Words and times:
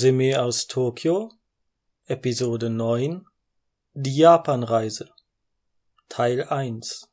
Resümee 0.00 0.34
aus 0.34 0.66
Tokio 0.66 1.30
Episode 2.06 2.70
9 2.70 3.22
Die 3.92 4.16
Japanreise 4.16 5.10
Teil 6.08 6.44
1 6.44 7.06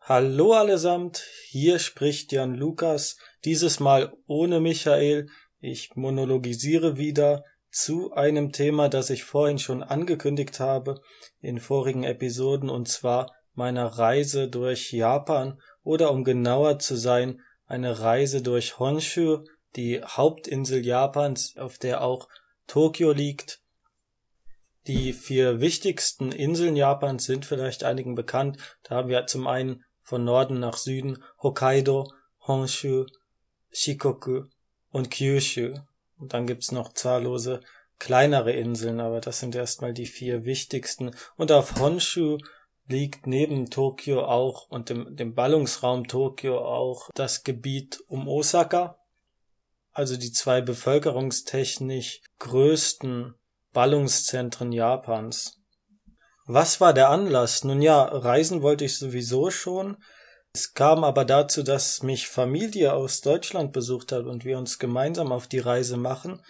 Hallo 0.00 0.54
allesamt, 0.54 1.24
hier 1.50 1.78
spricht 1.78 2.32
Jan 2.32 2.56
Lukas, 2.56 3.16
dieses 3.44 3.78
Mal 3.78 4.12
ohne 4.26 4.58
Michael. 4.58 5.28
Ich 5.60 5.94
monologisiere 5.94 6.96
wieder 6.96 7.44
zu 7.70 8.12
einem 8.14 8.50
Thema, 8.50 8.88
das 8.88 9.08
ich 9.08 9.22
vorhin 9.22 9.60
schon 9.60 9.84
angekündigt 9.84 10.58
habe 10.58 11.00
in 11.38 11.60
vorigen 11.60 12.02
Episoden, 12.02 12.68
und 12.68 12.88
zwar 12.88 13.30
meiner 13.52 13.86
Reise 13.86 14.48
durch 14.48 14.92
Japan 14.92 15.60
oder 15.84 16.10
um 16.10 16.24
genauer 16.24 16.80
zu 16.80 16.96
sein, 16.96 17.40
eine 17.66 18.00
Reise 18.00 18.42
durch 18.42 18.80
Honshu, 18.80 19.44
die 19.76 20.02
Hauptinsel 20.02 20.84
Japans, 20.84 21.56
auf 21.56 21.78
der 21.78 22.02
auch 22.02 22.28
Tokio 22.66 23.12
liegt. 23.12 23.60
Die 24.86 25.12
vier 25.12 25.60
wichtigsten 25.60 26.30
Inseln 26.30 26.76
Japans 26.76 27.24
sind 27.24 27.46
vielleicht 27.46 27.84
einigen 27.84 28.14
bekannt. 28.14 28.58
Da 28.82 28.96
haben 28.96 29.08
wir 29.08 29.26
zum 29.26 29.46
einen 29.46 29.84
von 30.02 30.24
Norden 30.24 30.60
nach 30.60 30.76
Süden 30.76 31.22
Hokkaido, 31.42 32.12
Honshu, 32.46 33.06
Shikoku 33.72 34.44
und 34.90 35.10
Kyushu. 35.10 35.74
Und 36.18 36.34
dann 36.34 36.46
gibt's 36.46 36.70
noch 36.70 36.92
zahllose 36.92 37.60
kleinere 37.98 38.52
Inseln, 38.52 39.00
aber 39.00 39.20
das 39.20 39.40
sind 39.40 39.54
erstmal 39.54 39.94
die 39.94 40.06
vier 40.06 40.44
wichtigsten. 40.44 41.12
Und 41.36 41.50
auf 41.52 41.80
Honshu 41.80 42.38
liegt 42.86 43.26
neben 43.26 43.70
Tokio 43.70 44.24
auch 44.24 44.68
und 44.68 44.90
dem, 44.90 45.16
dem 45.16 45.34
Ballungsraum 45.34 46.06
Tokio 46.06 46.58
auch 46.58 47.08
das 47.14 47.44
Gebiet 47.44 48.00
um 48.08 48.28
Osaka, 48.28 48.98
also 49.94 50.16
die 50.16 50.32
zwei 50.32 50.60
bevölkerungstechnisch 50.60 52.20
größten 52.40 53.34
Ballungszentren 53.72 54.72
Japans. 54.72 55.60
Was 56.46 56.80
war 56.80 56.92
der 56.92 57.08
Anlass? 57.08 57.64
Nun 57.64 57.80
ja, 57.80 58.02
reisen 58.02 58.60
wollte 58.60 58.84
ich 58.84 58.98
sowieso 58.98 59.50
schon. 59.50 59.96
Es 60.52 60.74
kam 60.74 61.02
aber 61.02 61.24
dazu, 61.24 61.62
dass 61.62 62.02
mich 62.02 62.28
Familie 62.28 62.92
aus 62.92 63.22
Deutschland 63.22 63.72
besucht 63.72 64.12
hat 64.12 64.26
und 64.26 64.44
wir 64.44 64.58
uns 64.58 64.78
gemeinsam 64.78 65.32
auf 65.32 65.46
die 65.46 65.58
Reise 65.58 65.96
machen. 65.96 66.42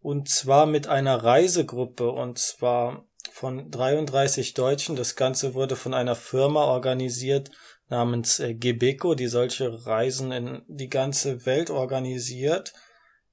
Und 0.00 0.28
zwar 0.28 0.66
mit 0.66 0.86
einer 0.88 1.22
Reisegruppe 1.22 2.10
und 2.10 2.38
zwar 2.38 3.04
von 3.32 3.70
33 3.70 4.54
Deutschen. 4.54 4.96
Das 4.96 5.16
Ganze 5.16 5.54
wurde 5.54 5.76
von 5.76 5.92
einer 5.92 6.16
Firma 6.16 6.64
organisiert 6.64 7.50
namens 7.88 8.40
äh, 8.40 8.54
Gebeco, 8.54 9.14
die 9.14 9.28
solche 9.28 9.86
Reisen 9.86 10.32
in 10.32 10.62
die 10.66 10.88
ganze 10.88 11.46
Welt 11.46 11.70
organisiert. 11.70 12.72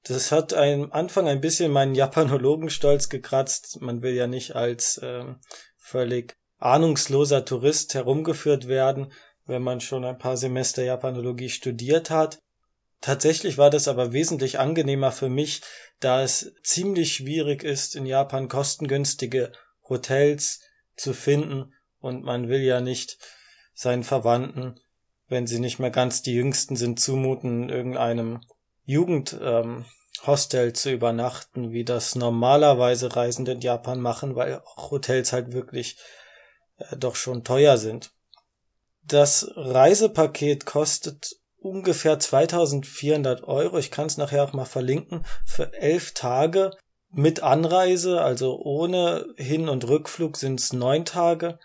Das 0.04 0.32
hat 0.32 0.52
am 0.52 0.92
Anfang 0.92 1.28
ein 1.28 1.40
bisschen 1.40 1.72
meinen 1.72 1.94
Japanologenstolz 1.94 3.08
gekratzt. 3.08 3.80
Man 3.80 4.02
will 4.02 4.14
ja 4.14 4.26
nicht 4.26 4.54
als 4.54 4.98
äh, 4.98 5.24
völlig 5.76 6.34
ahnungsloser 6.58 7.44
Tourist 7.44 7.94
herumgeführt 7.94 8.68
werden, 8.68 9.12
wenn 9.46 9.62
man 9.62 9.80
schon 9.80 10.04
ein 10.04 10.18
paar 10.18 10.36
Semester 10.36 10.82
Japanologie 10.82 11.50
studiert 11.50 12.10
hat. 12.10 12.38
Tatsächlich 13.00 13.58
war 13.58 13.68
das 13.68 13.86
aber 13.86 14.12
wesentlich 14.12 14.58
angenehmer 14.58 15.12
für 15.12 15.28
mich, 15.28 15.60
da 16.00 16.22
es 16.22 16.54
ziemlich 16.62 17.12
schwierig 17.14 17.62
ist, 17.62 17.96
in 17.96 18.06
Japan 18.06 18.48
kostengünstige 18.48 19.52
Hotels 19.88 20.60
zu 20.96 21.12
finden 21.12 21.74
und 21.98 22.24
man 22.24 22.48
will 22.48 22.62
ja 22.62 22.80
nicht 22.80 23.18
seinen 23.74 24.04
Verwandten, 24.04 24.80
wenn 25.28 25.46
sie 25.46 25.58
nicht 25.58 25.78
mehr 25.78 25.90
ganz 25.90 26.22
die 26.22 26.34
Jüngsten 26.34 26.76
sind, 26.76 27.00
zumuten, 27.00 27.64
in 27.64 27.68
irgendeinem 27.70 28.40
Jugendhostel 28.84 30.68
ähm, 30.68 30.74
zu 30.74 30.92
übernachten, 30.92 31.72
wie 31.72 31.84
das 31.84 32.14
normalerweise 32.14 33.16
Reisende 33.16 33.52
in 33.52 33.60
Japan 33.60 34.00
machen, 34.00 34.36
weil 34.36 34.60
auch 34.60 34.90
Hotels 34.90 35.32
halt 35.32 35.52
wirklich 35.52 35.96
äh, 36.76 36.96
doch 36.96 37.16
schon 37.16 37.44
teuer 37.44 37.78
sind. 37.78 38.12
Das 39.02 39.50
Reisepaket 39.56 40.66
kostet 40.66 41.36
ungefähr 41.58 42.18
2400 42.18 43.44
Euro. 43.44 43.78
Ich 43.78 43.90
kann 43.90 44.06
es 44.06 44.16
nachher 44.16 44.44
auch 44.44 44.52
mal 44.52 44.64
verlinken. 44.66 45.24
Für 45.44 45.72
elf 45.72 46.12
Tage 46.12 46.70
mit 47.10 47.42
Anreise, 47.42 48.20
also 48.20 48.58
ohne 48.60 49.26
Hin- 49.36 49.68
und 49.68 49.86
Rückflug 49.88 50.36
sind 50.36 50.60
es 50.60 50.72
neun 50.72 51.04
Tage 51.04 51.58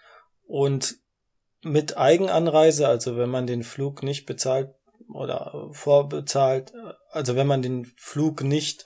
und 0.47 0.95
mit 1.61 1.97
Eigenanreise, 1.97 2.87
also 2.87 3.17
wenn 3.17 3.29
man 3.29 3.47
den 3.47 3.63
Flug 3.63 4.03
nicht 4.03 4.25
bezahlt 4.25 4.73
oder 5.13 5.69
vorbezahlt, 5.71 6.73
also 7.11 7.35
wenn 7.35 7.47
man 7.47 7.61
den 7.61 7.85
Flug 7.97 8.43
nicht 8.43 8.85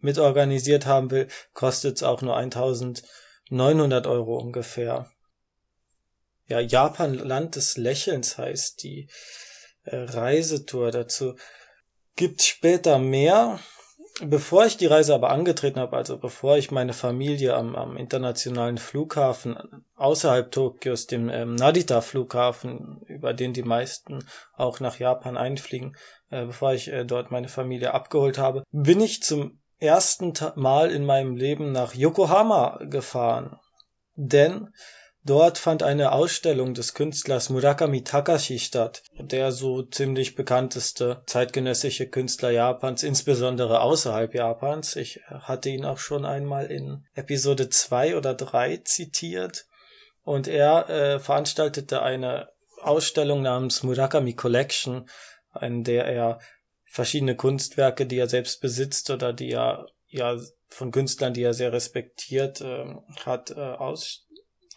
mitorganisiert 0.00 0.86
haben 0.86 1.10
will, 1.10 1.28
kostet 1.52 1.96
es 1.96 2.02
auch 2.02 2.22
nur 2.22 2.36
1900 2.36 4.06
Euro 4.06 4.38
ungefähr. 4.38 5.10
Ja, 6.48 6.60
Japan, 6.60 7.14
Land 7.14 7.56
des 7.56 7.76
Lächelns 7.76 8.38
heißt 8.38 8.82
die 8.82 9.08
äh, 9.82 9.96
Reisetour 9.96 10.92
dazu. 10.92 11.36
Gibt 12.14 12.42
später 12.42 12.98
mehr. 12.98 13.58
Bevor 14.22 14.64
ich 14.64 14.78
die 14.78 14.86
Reise 14.86 15.14
aber 15.14 15.28
angetreten 15.28 15.78
habe, 15.78 15.94
also 15.94 16.16
bevor 16.16 16.56
ich 16.56 16.70
meine 16.70 16.94
Familie 16.94 17.54
am, 17.54 17.76
am 17.76 17.98
internationalen 17.98 18.78
Flughafen 18.78 19.58
außerhalb 19.94 20.50
Tokios, 20.50 21.06
dem 21.06 21.28
ähm, 21.28 21.54
Narita-Flughafen, 21.54 23.02
über 23.08 23.34
den 23.34 23.52
die 23.52 23.62
meisten 23.62 24.24
auch 24.54 24.80
nach 24.80 24.98
Japan 24.98 25.36
einfliegen, 25.36 25.96
äh, 26.30 26.46
bevor 26.46 26.72
ich 26.72 26.90
äh, 26.90 27.04
dort 27.04 27.30
meine 27.30 27.48
Familie 27.48 27.92
abgeholt 27.92 28.38
habe, 28.38 28.62
bin 28.72 29.02
ich 29.02 29.22
zum 29.22 29.60
ersten 29.78 30.32
Mal 30.54 30.90
in 30.92 31.04
meinem 31.04 31.36
Leben 31.36 31.72
nach 31.72 31.94
Yokohama 31.94 32.78
gefahren. 32.88 33.58
Denn 34.14 34.68
Dort 35.26 35.58
fand 35.58 35.82
eine 35.82 36.12
Ausstellung 36.12 36.72
des 36.72 36.94
Künstlers 36.94 37.50
Murakami 37.50 38.04
Takashi 38.04 38.60
statt, 38.60 39.02
der 39.18 39.50
so 39.50 39.82
ziemlich 39.82 40.36
bekannteste 40.36 41.24
zeitgenössische 41.26 42.08
Künstler 42.08 42.50
Japans, 42.50 43.02
insbesondere 43.02 43.80
außerhalb 43.80 44.32
Japans. 44.36 44.94
Ich 44.94 45.20
hatte 45.26 45.70
ihn 45.70 45.84
auch 45.84 45.98
schon 45.98 46.24
einmal 46.24 46.66
in 46.66 47.04
Episode 47.14 47.68
2 47.68 48.16
oder 48.16 48.34
3 48.34 48.76
zitiert. 48.84 49.66
Und 50.22 50.46
er 50.46 50.88
äh, 50.88 51.18
veranstaltete 51.18 52.02
eine 52.02 52.48
Ausstellung 52.80 53.42
namens 53.42 53.82
Murakami 53.82 54.34
Collection, 54.34 55.08
in 55.60 55.82
der 55.82 56.04
er 56.04 56.38
verschiedene 56.84 57.34
Kunstwerke, 57.34 58.06
die 58.06 58.18
er 58.18 58.28
selbst 58.28 58.60
besitzt 58.60 59.10
oder 59.10 59.32
die 59.32 59.50
er 59.50 59.88
ja 60.06 60.38
von 60.68 60.92
Künstlern, 60.92 61.34
die 61.34 61.42
er 61.42 61.54
sehr 61.54 61.72
respektiert, 61.72 62.60
äh, 62.60 62.94
hat, 63.24 63.50
äh, 63.50 63.60
aus 63.60 64.25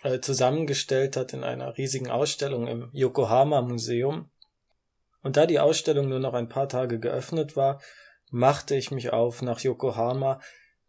äh, 0.03 0.19
zusammengestellt 0.19 1.17
hat 1.17 1.33
in 1.33 1.43
einer 1.43 1.77
riesigen 1.77 2.09
Ausstellung 2.09 2.67
im 2.67 2.89
Yokohama 2.93 3.61
Museum. 3.61 4.29
Und 5.21 5.37
da 5.37 5.45
die 5.45 5.59
Ausstellung 5.59 6.07
nur 6.07 6.19
noch 6.19 6.33
ein 6.33 6.49
paar 6.49 6.69
Tage 6.69 6.99
geöffnet 6.99 7.55
war, 7.55 7.81
machte 8.31 8.75
ich 8.75 8.91
mich 8.91 9.11
auf 9.11 9.41
nach 9.41 9.59
Yokohama. 9.59 10.39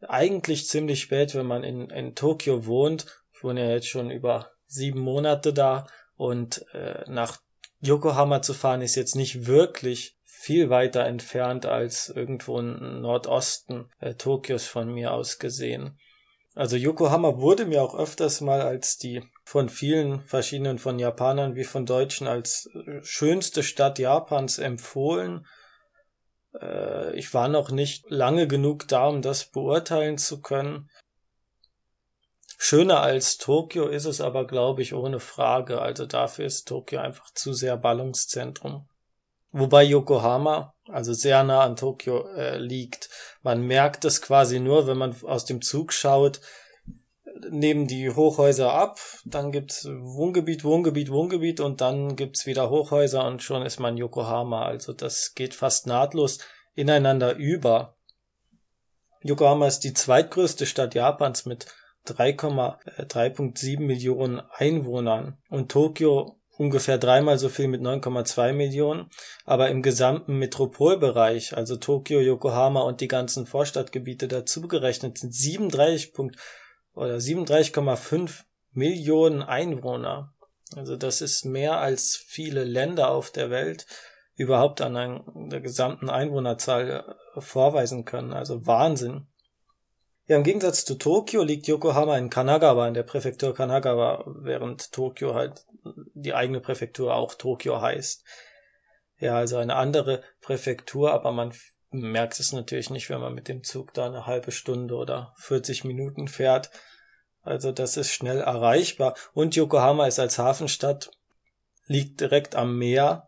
Eigentlich 0.06 0.68
ziemlich 0.68 1.00
spät, 1.00 1.34
wenn 1.34 1.46
man 1.46 1.64
in, 1.64 1.90
in 1.90 2.14
Tokio 2.14 2.66
wohnt. 2.66 3.06
Ich 3.32 3.42
wohne 3.42 3.64
ja 3.64 3.70
jetzt 3.72 3.88
schon 3.88 4.10
über 4.10 4.52
sieben 4.66 5.00
Monate 5.00 5.52
da 5.52 5.86
und 6.16 6.64
äh, 6.72 7.02
nach 7.08 7.40
Yokohama 7.80 8.42
zu 8.42 8.54
fahren 8.54 8.82
ist 8.82 8.94
jetzt 8.94 9.16
nicht 9.16 9.46
wirklich 9.46 10.16
viel 10.24 10.70
weiter 10.70 11.04
entfernt 11.04 11.66
als 11.66 12.08
irgendwo 12.08 12.58
im 12.58 13.00
Nordosten 13.00 13.90
äh, 13.98 14.14
Tokios 14.14 14.66
von 14.66 14.92
mir 14.92 15.12
aus 15.12 15.38
gesehen. 15.38 15.98
Also 16.60 16.76
Yokohama 16.76 17.38
wurde 17.38 17.64
mir 17.64 17.82
auch 17.82 17.94
öfters 17.94 18.42
mal 18.42 18.60
als 18.60 18.98
die 18.98 19.26
von 19.44 19.70
vielen 19.70 20.20
verschiedenen 20.20 20.78
von 20.78 20.98
Japanern 20.98 21.54
wie 21.54 21.64
von 21.64 21.86
Deutschen 21.86 22.26
als 22.26 22.68
äh, 22.74 23.02
schönste 23.02 23.62
Stadt 23.62 23.98
Japans 23.98 24.58
empfohlen. 24.58 25.46
Äh, 26.52 27.16
ich 27.16 27.32
war 27.32 27.48
noch 27.48 27.70
nicht 27.70 28.04
lange 28.10 28.46
genug 28.46 28.86
da, 28.88 29.08
um 29.08 29.22
das 29.22 29.46
beurteilen 29.46 30.18
zu 30.18 30.42
können. 30.42 30.90
Schöner 32.58 33.00
als 33.00 33.38
Tokio 33.38 33.88
ist 33.88 34.04
es 34.04 34.20
aber, 34.20 34.46
glaube 34.46 34.82
ich, 34.82 34.92
ohne 34.92 35.18
Frage. 35.18 35.80
Also 35.80 36.04
dafür 36.04 36.44
ist 36.44 36.68
Tokio 36.68 37.00
einfach 37.00 37.30
zu 37.32 37.54
sehr 37.54 37.78
Ballungszentrum. 37.78 38.86
Wobei 39.50 39.84
Yokohama, 39.84 40.74
also 40.92 41.12
sehr 41.12 41.42
nah 41.42 41.62
an 41.62 41.76
Tokio, 41.76 42.26
äh, 42.34 42.58
liegt. 42.58 43.08
Man 43.42 43.62
merkt 43.66 44.04
es 44.04 44.22
quasi 44.22 44.60
nur, 44.60 44.86
wenn 44.86 44.98
man 44.98 45.16
aus 45.22 45.44
dem 45.44 45.62
Zug 45.62 45.92
schaut, 45.92 46.40
nehmen 47.50 47.86
die 47.86 48.10
Hochhäuser 48.10 48.72
ab, 48.72 48.98
dann 49.24 49.52
gibt's 49.52 49.86
Wohngebiet, 49.86 50.64
Wohngebiet, 50.64 51.10
Wohngebiet 51.10 51.60
und 51.60 51.80
dann 51.80 52.16
gibt's 52.16 52.46
wieder 52.46 52.70
Hochhäuser 52.70 53.26
und 53.26 53.42
schon 53.42 53.64
ist 53.64 53.80
man 53.80 53.96
Yokohama. 53.96 54.66
Also 54.66 54.92
das 54.92 55.34
geht 55.34 55.54
fast 55.54 55.86
nahtlos 55.86 56.38
ineinander 56.74 57.36
über. 57.36 57.96
Yokohama 59.22 59.66
ist 59.66 59.80
die 59.80 59.92
zweitgrößte 59.92 60.66
Stadt 60.66 60.94
Japans 60.94 61.46
mit 61.46 61.66
3,3.7 62.06 63.80
Millionen 63.80 64.40
Einwohnern 64.40 65.38
und 65.50 65.70
Tokio 65.70 66.39
ungefähr 66.60 66.98
dreimal 66.98 67.38
so 67.38 67.48
viel 67.48 67.68
mit 67.68 67.80
9,2 67.80 68.52
Millionen, 68.52 69.08
aber 69.46 69.70
im 69.70 69.80
gesamten 69.80 70.38
Metropolbereich, 70.38 71.56
also 71.56 71.76
Tokio, 71.76 72.20
Yokohama 72.20 72.82
und 72.82 73.00
die 73.00 73.08
ganzen 73.08 73.46
Vorstadtgebiete 73.46 74.28
dazugerechnet, 74.28 75.16
sind 75.16 75.34
37 75.34 76.12
oder 76.92 77.16
37,5 77.16 78.42
Millionen 78.72 79.42
Einwohner. 79.42 80.34
Also 80.76 80.96
das 80.96 81.22
ist 81.22 81.46
mehr 81.46 81.78
als 81.78 82.14
viele 82.14 82.64
Länder 82.64 83.10
auf 83.10 83.30
der 83.30 83.48
Welt 83.48 83.86
überhaupt 84.34 84.82
an 84.82 85.48
der 85.50 85.60
gesamten 85.62 86.10
Einwohnerzahl 86.10 87.16
vorweisen 87.38 88.04
können. 88.04 88.34
Also 88.34 88.66
Wahnsinn. 88.66 89.28
Ja, 90.30 90.36
im 90.36 90.44
Gegensatz 90.44 90.84
zu 90.84 90.94
Tokio 90.94 91.42
liegt 91.42 91.66
Yokohama 91.66 92.16
in 92.16 92.30
Kanagawa, 92.30 92.86
in 92.86 92.94
der 92.94 93.02
Präfektur 93.02 93.52
Kanagawa, 93.52 94.22
während 94.26 94.92
Tokio 94.92 95.34
halt 95.34 95.66
die 96.14 96.34
eigene 96.34 96.60
Präfektur 96.60 97.16
auch 97.16 97.34
Tokio 97.34 97.80
heißt. 97.80 98.22
Ja, 99.18 99.34
also 99.34 99.56
eine 99.56 99.74
andere 99.74 100.22
Präfektur, 100.40 101.12
aber 101.12 101.32
man 101.32 101.52
merkt 101.90 102.38
es 102.38 102.52
natürlich 102.52 102.90
nicht, 102.90 103.10
wenn 103.10 103.20
man 103.20 103.34
mit 103.34 103.48
dem 103.48 103.64
Zug 103.64 103.92
da 103.92 104.06
eine 104.06 104.26
halbe 104.26 104.52
Stunde 104.52 104.94
oder 104.94 105.34
40 105.38 105.82
Minuten 105.82 106.28
fährt. 106.28 106.70
Also 107.42 107.72
das 107.72 107.96
ist 107.96 108.12
schnell 108.12 108.38
erreichbar. 108.38 109.16
Und 109.32 109.56
Yokohama 109.56 110.06
ist 110.06 110.20
als 110.20 110.38
Hafenstadt, 110.38 111.10
liegt 111.86 112.20
direkt 112.20 112.54
am 112.54 112.78
Meer. 112.78 113.26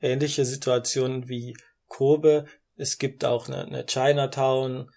Ähnliche 0.00 0.46
Situationen 0.46 1.28
wie 1.28 1.58
Kobe. 1.88 2.46
Es 2.74 2.96
gibt 2.96 3.26
auch 3.26 3.48
eine, 3.48 3.66
eine 3.66 3.84
Chinatown, 3.84 4.90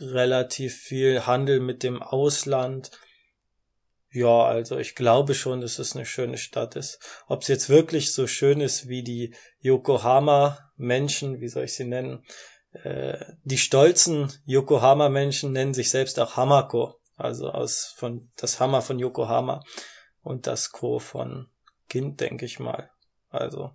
relativ 0.00 0.76
viel 0.76 1.26
Handel 1.26 1.60
mit 1.60 1.82
dem 1.82 2.02
Ausland. 2.02 2.90
Ja, 4.10 4.44
also 4.44 4.78
ich 4.78 4.94
glaube 4.94 5.34
schon, 5.34 5.60
dass 5.60 5.78
es 5.78 5.94
eine 5.94 6.06
schöne 6.06 6.38
Stadt 6.38 6.76
ist. 6.76 6.98
Ob 7.26 7.42
es 7.42 7.48
jetzt 7.48 7.68
wirklich 7.68 8.14
so 8.14 8.26
schön 8.26 8.60
ist 8.60 8.88
wie 8.88 9.02
die 9.02 9.34
Yokohama-Menschen, 9.60 11.40
wie 11.40 11.48
soll 11.48 11.64
ich 11.64 11.74
sie 11.74 11.84
nennen? 11.84 12.24
Äh, 12.72 13.18
die 13.44 13.58
stolzen 13.58 14.32
Yokohama-Menschen 14.44 15.52
nennen 15.52 15.74
sich 15.74 15.90
selbst 15.90 16.18
auch 16.18 16.36
Hamako, 16.36 16.98
also 17.16 17.50
aus 17.50 17.94
von 17.96 18.30
das 18.36 18.60
Hammer 18.60 18.82
von 18.82 18.98
Yokohama 18.98 19.62
und 20.22 20.46
das 20.46 20.72
Ko 20.72 20.98
von 20.98 21.48
Kind, 21.88 22.20
denke 22.20 22.44
ich 22.44 22.58
mal. 22.58 22.90
Also 23.28 23.72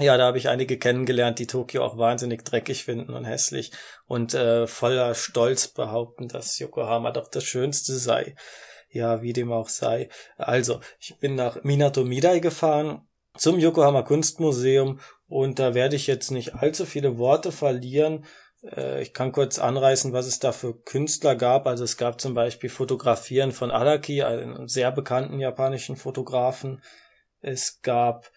ja, 0.00 0.16
da 0.16 0.26
habe 0.26 0.38
ich 0.38 0.48
einige 0.48 0.78
kennengelernt, 0.78 1.38
die 1.38 1.46
Tokio 1.46 1.84
auch 1.84 1.96
wahnsinnig 1.96 2.44
dreckig 2.44 2.84
finden 2.84 3.14
und 3.14 3.24
hässlich 3.24 3.70
und 4.06 4.34
äh, 4.34 4.66
voller 4.66 5.14
Stolz 5.14 5.68
behaupten, 5.68 6.28
dass 6.28 6.58
Yokohama 6.58 7.12
doch 7.12 7.28
das 7.28 7.44
Schönste 7.44 7.96
sei. 7.96 8.34
Ja, 8.90 9.22
wie 9.22 9.32
dem 9.32 9.52
auch 9.52 9.68
sei. 9.68 10.08
Also, 10.36 10.80
ich 10.98 11.18
bin 11.18 11.34
nach 11.34 11.62
Minato 11.62 12.04
Midai 12.04 12.38
gefahren 12.40 13.08
zum 13.36 13.58
Yokohama 13.58 14.02
Kunstmuseum 14.02 15.00
und 15.26 15.58
da 15.58 15.74
werde 15.74 15.96
ich 15.96 16.06
jetzt 16.06 16.30
nicht 16.30 16.54
allzu 16.54 16.86
viele 16.86 17.18
Worte 17.18 17.52
verlieren. 17.52 18.24
Äh, 18.64 19.02
ich 19.02 19.12
kann 19.12 19.32
kurz 19.32 19.58
anreißen, 19.58 20.12
was 20.12 20.26
es 20.26 20.38
da 20.38 20.52
für 20.52 20.80
Künstler 20.80 21.36
gab. 21.36 21.66
Also 21.66 21.84
es 21.84 21.96
gab 21.96 22.20
zum 22.20 22.34
Beispiel 22.34 22.70
Fotografieren 22.70 23.52
von 23.52 23.70
Araki, 23.70 24.22
einem 24.22 24.68
sehr 24.68 24.90
bekannten 24.90 25.38
japanischen 25.38 25.96
Fotografen. 25.96 26.82
Es 27.40 27.80
gab 27.82 28.30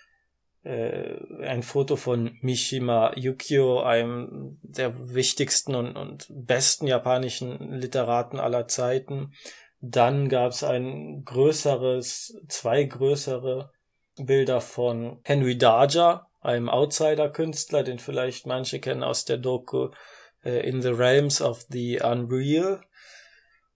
ein 0.67 1.63
Foto 1.63 1.95
von 1.95 2.37
Mishima 2.41 3.13
Yukio, 3.15 3.81
einem 3.83 4.59
der 4.61 5.13
wichtigsten 5.13 5.75
und, 5.75 5.95
und 5.95 6.27
besten 6.29 6.87
japanischen 6.87 7.73
Literaten 7.73 8.39
aller 8.39 8.67
Zeiten. 8.67 9.33
Dann 9.79 10.27
gab 10.27 10.51
es 10.51 10.63
ein 10.63 11.23
größeres, 11.23 12.41
zwei 12.47 12.83
größere 12.83 13.71
Bilder 14.17 14.59
von 14.61 15.19
Henry 15.23 15.57
Darger, 15.57 16.27
einem 16.41 16.69
Outsider-Künstler, 16.69 17.83
den 17.83 17.99
vielleicht 17.99 18.45
manche 18.45 18.79
kennen 18.79 19.03
aus 19.03 19.25
der 19.25 19.37
Doku 19.37 19.89
äh, 20.43 20.67
In 20.67 20.81
the 20.81 20.89
Realms 20.89 21.41
of 21.41 21.65
the 21.69 22.01
Unreal. 22.01 22.81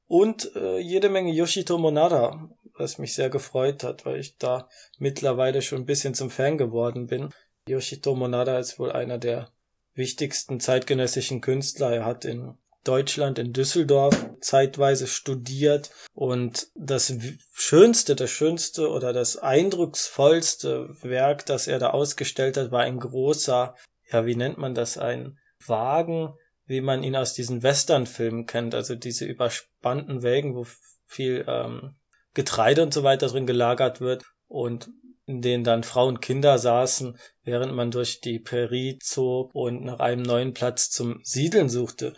Und 0.07 0.53
äh, 0.55 0.79
jede 0.79 1.09
Menge 1.09 1.31
Yoshito 1.31 1.77
Monada, 1.77 2.49
was 2.81 2.97
mich 2.97 3.13
sehr 3.13 3.29
gefreut 3.29 3.83
hat, 3.83 4.05
weil 4.05 4.19
ich 4.19 4.37
da 4.37 4.67
mittlerweile 4.97 5.61
schon 5.61 5.79
ein 5.79 5.85
bisschen 5.85 6.13
zum 6.13 6.29
Fan 6.29 6.57
geworden 6.57 7.07
bin. 7.07 7.29
Yoshito 7.67 8.15
Monada 8.15 8.59
ist 8.59 8.79
wohl 8.79 8.91
einer 8.91 9.17
der 9.17 9.51
wichtigsten 9.93 10.59
zeitgenössischen 10.59 11.41
Künstler. 11.41 11.93
Er 11.93 12.05
hat 12.05 12.25
in 12.25 12.57
Deutschland, 12.83 13.37
in 13.37 13.53
Düsseldorf 13.53 14.29
zeitweise 14.39 15.05
studiert 15.05 15.91
und 16.13 16.67
das 16.73 17.13
schönste, 17.53 18.15
das 18.15 18.31
schönste 18.31 18.89
oder 18.89 19.13
das 19.13 19.37
eindrucksvollste 19.37 20.89
Werk, 21.03 21.45
das 21.45 21.67
er 21.67 21.77
da 21.77 21.91
ausgestellt 21.91 22.57
hat, 22.57 22.71
war 22.71 22.81
ein 22.81 22.99
großer, 22.99 23.75
ja, 24.11 24.25
wie 24.25 24.35
nennt 24.35 24.57
man 24.57 24.73
das, 24.73 24.97
ein 24.97 25.37
Wagen, 25.65 26.33
wie 26.65 26.81
man 26.81 27.03
ihn 27.03 27.15
aus 27.15 27.33
diesen 27.33 27.61
Westernfilmen 27.61 28.47
kennt, 28.47 28.73
also 28.73 28.95
diese 28.95 29.25
überspannten 29.25 30.23
Wägen, 30.23 30.55
wo 30.55 30.65
viel 31.05 31.45
ähm, 31.47 31.95
Getreide 32.33 32.83
und 32.83 32.93
so 32.93 33.03
weiter 33.03 33.27
drin 33.27 33.45
gelagert 33.45 34.01
wird 34.01 34.23
und 34.47 34.89
in 35.25 35.41
denen 35.41 35.63
dann 35.63 35.83
Frauen 35.83 36.15
und 36.15 36.21
Kinder 36.21 36.57
saßen, 36.57 37.17
während 37.43 37.73
man 37.73 37.91
durch 37.91 38.21
die 38.21 38.39
Prärie 38.39 38.99
zog 38.99 39.53
und 39.53 39.83
nach 39.83 39.99
einem 39.99 40.23
neuen 40.23 40.53
Platz 40.53 40.89
zum 40.89 41.21
Siedeln 41.23 41.69
suchte. 41.69 42.13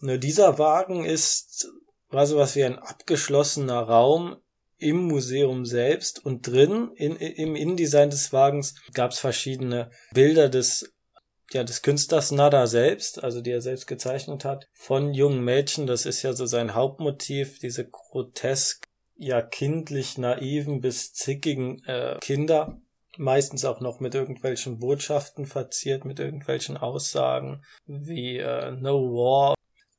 Nur 0.00 0.18
dieser 0.18 0.58
Wagen 0.58 1.04
ist, 1.04 1.70
war 2.08 2.26
sowas 2.26 2.56
wie 2.56 2.64
ein 2.64 2.78
abgeschlossener 2.78 3.80
Raum 3.80 4.36
im 4.76 4.96
Museum 4.96 5.66
selbst 5.66 6.24
und 6.24 6.46
drin, 6.46 6.90
in, 6.96 7.16
im 7.16 7.54
Innendesign 7.54 8.10
des 8.10 8.32
Wagens, 8.32 8.74
gab 8.94 9.12
es 9.12 9.18
verschiedene 9.18 9.90
Bilder 10.12 10.48
des 10.48 10.92
ja, 11.52 11.64
des 11.64 11.82
Künstlers 11.82 12.30
Nada 12.30 12.66
selbst, 12.66 13.22
also 13.24 13.40
die 13.40 13.50
er 13.50 13.60
selbst 13.60 13.86
gezeichnet 13.86 14.44
hat, 14.44 14.68
von 14.72 15.12
jungen 15.12 15.42
Mädchen, 15.42 15.86
das 15.86 16.06
ist 16.06 16.22
ja 16.22 16.32
so 16.32 16.46
sein 16.46 16.74
Hauptmotiv, 16.74 17.58
diese 17.58 17.88
grotesk 17.88 18.86
ja 19.20 19.42
kindlich 19.42 20.16
naiven 20.16 20.80
bis 20.80 21.12
zickigen 21.12 21.84
äh, 21.84 22.16
Kinder, 22.20 22.80
meistens 23.18 23.66
auch 23.66 23.80
noch 23.80 24.00
mit 24.00 24.14
irgendwelchen 24.14 24.78
Botschaften 24.78 25.44
verziert, 25.44 26.06
mit 26.06 26.18
irgendwelchen 26.18 26.78
Aussagen 26.78 27.62
wie 27.86 28.38
äh, 28.38 28.70
No 28.72 29.12
War. 29.12 29.54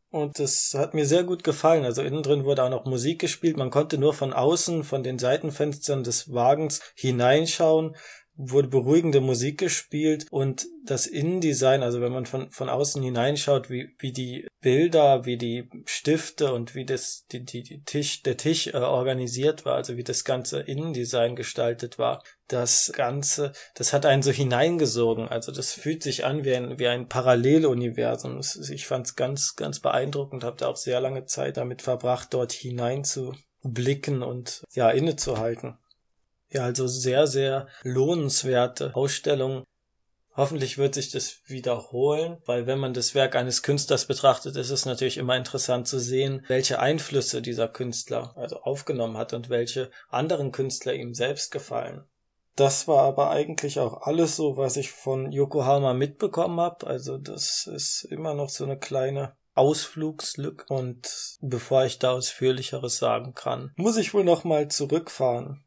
Und 0.10 0.40
das 0.40 0.74
hat 0.76 0.94
mir 0.94 1.06
sehr 1.06 1.24
gut 1.24 1.44
gefallen. 1.44 1.86
Also 1.86 2.02
innen 2.02 2.24
drin 2.24 2.44
wurde 2.44 2.64
auch 2.64 2.70
noch 2.70 2.86
Musik 2.86 3.20
gespielt. 3.22 3.58
Man 3.58 3.70
konnte 3.70 3.98
nur 3.98 4.14
von 4.14 4.34
außen, 4.34 4.84
von 4.84 5.04
den 5.04 5.20
Seitenfenstern 5.20 6.04
des 6.04 6.34
Wagens 6.34 6.82
hineinschauen 6.96 7.96
wurde 8.50 8.68
beruhigende 8.68 9.22
Musik 9.22 9.60
gespielt 9.60 10.26
und 10.32 10.68
das 10.84 11.06
Innendesign, 11.06 11.84
also 11.84 12.02
wenn 12.02 12.12
man 12.12 12.26
von, 12.26 12.50
von 12.50 12.70
außen 12.70 13.04
hineinschaut, 13.04 13.70
wie, 13.70 13.90
wie 14.00 14.12
die 14.12 14.48
Bilder, 14.62 15.26
wie 15.26 15.38
die 15.38 15.70
Stifte 15.86 16.54
und 16.54 16.76
wie 16.76 16.86
das, 16.86 17.26
die, 17.32 17.46
die, 17.46 17.64
die 17.64 17.84
Tisch, 17.84 18.24
der 18.24 18.38
Tisch 18.38 18.68
äh, 18.68 18.78
organisiert 18.78 19.66
war, 19.66 19.76
also 19.76 19.98
wie 19.98 20.04
das 20.04 20.24
ganze 20.24 20.62
Innendesign 20.62 21.36
gestaltet 21.36 22.00
war, 22.00 22.24
das 22.48 22.92
Ganze, 22.96 23.54
das 23.76 23.94
hat 23.94 24.06
einen 24.06 24.22
so 24.22 24.32
hineingesogen. 24.32 25.28
Also 25.28 25.52
das 25.52 25.72
fühlt 25.72 26.04
sich 26.04 26.26
an 26.26 26.44
wie 26.44 26.56
ein, 26.56 26.80
wie 26.80 26.88
ein 26.88 27.08
Paralleluniversum. 27.08 28.42
Ich 28.72 28.88
fand 28.88 29.08
es 29.08 29.16
ganz, 29.16 29.56
ganz 29.56 29.80
beeindruckend, 29.80 30.44
habe 30.44 30.58
da 30.58 30.68
auch 30.68 30.76
sehr 30.76 31.00
lange 31.00 31.26
Zeit 31.26 31.58
damit 31.58 31.82
verbracht, 31.82 32.34
dort 32.34 32.52
hinein 32.52 33.04
zu 33.04 33.34
blicken 33.64 34.24
und 34.24 34.64
ja, 34.74 34.90
innezuhalten. 34.90 35.78
Ja, 36.52 36.64
also 36.64 36.86
sehr, 36.88 37.28
sehr 37.28 37.68
lohnenswerte 37.84 38.94
Ausstellung. 38.94 39.64
Hoffentlich 40.36 40.78
wird 40.78 40.96
sich 40.96 41.12
das 41.12 41.40
wiederholen, 41.46 42.38
weil 42.46 42.66
wenn 42.68 42.80
man 42.80 42.94
das 42.94 43.16
Werk 43.16 43.36
eines 43.36 43.64
Künstlers 43.64 44.06
betrachtet, 44.06 44.56
ist 44.56 44.70
es 44.70 44.86
natürlich 44.86 45.18
immer 45.18 45.36
interessant 45.36 45.88
zu 45.88 46.00
sehen, 46.00 46.46
welche 46.48 46.80
Einflüsse 46.80 47.42
dieser 47.42 47.68
Künstler 47.68 48.34
also 48.36 48.58
aufgenommen 48.62 49.18
hat 49.18 49.34
und 49.34 49.50
welche 49.50 49.92
anderen 50.10 50.52
Künstler 50.52 50.94
ihm 50.94 51.14
selbst 51.14 51.52
gefallen. 51.52 52.04
Das 52.56 52.88
war 52.88 53.04
aber 53.04 53.30
eigentlich 53.30 53.80
auch 53.80 54.02
alles 54.02 54.36
so, 54.36 54.58
was 54.58 54.76
ich 54.76 54.92
von 54.92 55.32
Yokohama 55.32 55.94
mitbekommen 55.94 56.60
habe. 56.60 56.86
Also 56.88 57.18
das 57.18 57.68
ist 57.68 58.04
immer 58.04 58.34
noch 58.34 58.50
so 58.50 58.66
eine 58.66 58.78
kleine 58.78 59.36
Ausflugslücke 59.54 60.66
und 60.74 61.38
bevor 61.42 61.86
ich 61.86 62.00
da 62.00 62.12
ausführlicheres 62.12 62.98
sagen 62.98 63.34
kann, 63.34 63.72
muss 63.76 63.98
ich 63.98 64.14
wohl 64.14 64.24
noch 64.24 64.44
mal 64.44 64.70
zurückfahren 64.70 65.64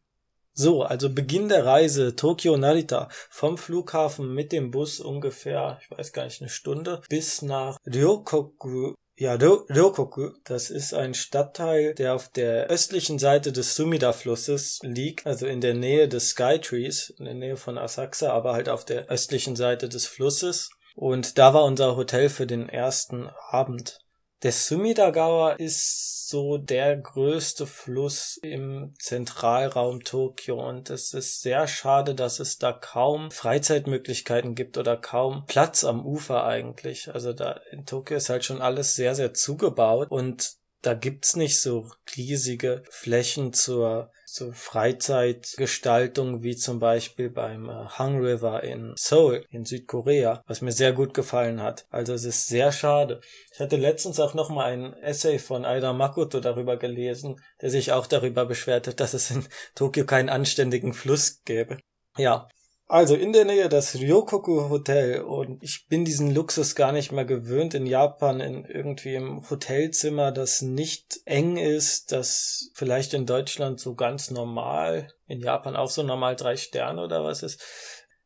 so, 0.54 0.82
also 0.82 1.12
Beginn 1.12 1.48
der 1.48 1.66
Reise 1.66 2.14
Tokio 2.14 2.56
Narita 2.56 3.08
vom 3.28 3.58
Flughafen 3.58 4.32
mit 4.32 4.52
dem 4.52 4.70
Bus 4.70 5.00
ungefähr, 5.00 5.78
ich 5.82 5.90
weiß 5.90 6.12
gar 6.12 6.24
nicht, 6.24 6.40
eine 6.40 6.50
Stunde 6.50 7.02
bis 7.08 7.42
nach 7.42 7.76
Ryokoku. 7.86 8.94
Ja, 9.16 9.34
Ryokoku, 9.34 10.30
das 10.44 10.70
ist 10.70 10.94
ein 10.94 11.14
Stadtteil, 11.14 11.94
der 11.94 12.14
auf 12.14 12.28
der 12.28 12.66
östlichen 12.66 13.18
Seite 13.18 13.52
des 13.52 13.74
Sumida-Flusses 13.76 14.80
liegt, 14.82 15.26
also 15.26 15.46
in 15.46 15.60
der 15.60 15.74
Nähe 15.74 16.08
des 16.08 16.30
Skytrees, 16.30 17.10
in 17.18 17.24
der 17.24 17.34
Nähe 17.34 17.56
von 17.56 17.76
Asakusa, 17.76 18.32
aber 18.32 18.54
halt 18.54 18.68
auf 18.68 18.84
der 18.84 19.08
östlichen 19.08 19.56
Seite 19.56 19.88
des 19.88 20.06
Flusses. 20.06 20.70
Und 20.94 21.38
da 21.38 21.54
war 21.54 21.64
unser 21.64 21.96
Hotel 21.96 22.28
für 22.28 22.46
den 22.46 22.68
ersten 22.68 23.28
Abend 23.50 24.03
Der 24.44 24.52
Sumidagawa 24.52 25.52
ist 25.52 26.28
so 26.28 26.58
der 26.58 26.98
größte 26.98 27.66
Fluss 27.66 28.38
im 28.42 28.92
Zentralraum 28.98 30.04
Tokio 30.04 30.68
und 30.68 30.90
es 30.90 31.14
ist 31.14 31.40
sehr 31.40 31.66
schade, 31.66 32.14
dass 32.14 32.40
es 32.40 32.58
da 32.58 32.74
kaum 32.74 33.30
Freizeitmöglichkeiten 33.30 34.54
gibt 34.54 34.76
oder 34.76 34.98
kaum 34.98 35.46
Platz 35.46 35.82
am 35.82 36.04
Ufer 36.04 36.44
eigentlich. 36.44 37.14
Also 37.14 37.32
da 37.32 37.58
in 37.70 37.86
Tokio 37.86 38.18
ist 38.18 38.28
halt 38.28 38.44
schon 38.44 38.60
alles 38.60 38.94
sehr, 38.94 39.14
sehr 39.14 39.32
zugebaut 39.32 40.10
und 40.10 40.56
da 40.82 40.92
gibt's 40.92 41.36
nicht 41.36 41.58
so 41.58 41.90
riesige 42.14 42.82
Flächen 42.90 43.54
zur, 43.54 44.12
zur 44.34 44.52
Freizeitgestaltung 44.52 46.42
wie 46.42 46.56
zum 46.56 46.80
Beispiel 46.80 47.30
beim 47.30 47.68
äh, 47.68 47.86
Hang 47.86 48.18
River 48.18 48.64
in 48.64 48.92
Seoul 48.96 49.46
in 49.48 49.64
Südkorea, 49.64 50.42
was 50.48 50.60
mir 50.60 50.72
sehr 50.72 50.92
gut 50.92 51.14
gefallen 51.14 51.62
hat. 51.62 51.86
Also 51.88 52.14
es 52.14 52.24
ist 52.24 52.48
sehr 52.48 52.72
schade. 52.72 53.20
Ich 53.52 53.60
hatte 53.60 53.76
letztens 53.76 54.18
auch 54.18 54.34
noch 54.34 54.50
mal 54.50 54.64
ein 54.64 54.92
Essay 54.94 55.38
von 55.38 55.64
Aida 55.64 55.92
Makoto 55.92 56.40
darüber 56.40 56.76
gelesen, 56.76 57.40
der 57.62 57.70
sich 57.70 57.92
auch 57.92 58.08
darüber 58.08 58.44
beschwert 58.44 58.88
hat, 58.88 58.98
dass 58.98 59.14
es 59.14 59.30
in 59.30 59.46
Tokio 59.76 60.04
keinen 60.04 60.28
anständigen 60.28 60.94
Fluss 60.94 61.42
gäbe. 61.44 61.78
Ja, 62.16 62.48
also 62.94 63.16
in 63.16 63.32
der 63.32 63.44
Nähe 63.44 63.68
das 63.68 63.96
Ryokoku 63.96 64.68
Hotel 64.68 65.22
und 65.22 65.60
ich 65.64 65.88
bin 65.88 66.04
diesen 66.04 66.32
Luxus 66.32 66.76
gar 66.76 66.92
nicht 66.92 67.10
mehr 67.10 67.24
gewöhnt 67.24 67.74
in 67.74 67.86
Japan 67.86 68.38
in 68.38 68.64
irgendwie 68.64 69.16
im 69.16 69.50
Hotelzimmer, 69.50 70.30
das 70.30 70.62
nicht 70.62 71.18
eng 71.24 71.56
ist, 71.56 72.12
das 72.12 72.70
vielleicht 72.74 73.12
in 73.12 73.26
Deutschland 73.26 73.80
so 73.80 73.96
ganz 73.96 74.30
normal, 74.30 75.12
in 75.26 75.40
Japan 75.40 75.74
auch 75.74 75.90
so 75.90 76.04
normal 76.04 76.36
drei 76.36 76.56
Sterne 76.56 77.02
oder 77.02 77.24
was 77.24 77.42
ist. 77.42 77.60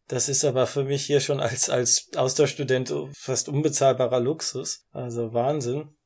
Das 0.06 0.28
ist 0.28 0.44
aber 0.44 0.66
für 0.66 0.84
mich 0.84 1.06
hier 1.06 1.20
schon 1.20 1.40
als, 1.40 1.70
als 1.70 2.10
Austauschstudent 2.14 2.92
fast 3.16 3.48
unbezahlbarer 3.48 4.20
Luxus. 4.20 4.87
Also 4.92 5.32
Wahnsinn. 5.32 5.96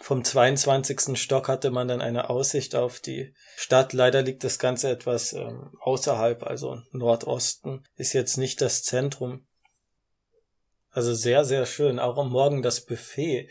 Vom 0.00 0.24
22. 0.24 1.16
Stock 1.16 1.48
hatte 1.48 1.70
man 1.70 1.88
dann 1.88 2.00
eine 2.00 2.28
Aussicht 2.30 2.74
auf 2.74 3.00
die 3.00 3.34
Stadt. 3.56 3.92
Leider 3.92 4.22
liegt 4.22 4.42
das 4.42 4.58
Ganze 4.58 4.90
etwas 4.90 5.32
ähm, 5.32 5.76
außerhalb, 5.80 6.42
also 6.42 6.82
Nordosten, 6.90 7.84
ist 7.96 8.12
jetzt 8.12 8.36
nicht 8.36 8.60
das 8.60 8.82
Zentrum. 8.82 9.46
Also 10.90 11.14
sehr, 11.14 11.44
sehr 11.44 11.66
schön. 11.66 11.98
Auch 11.98 12.18
am 12.18 12.30
Morgen 12.30 12.62
das 12.62 12.84
Buffet 12.84 13.48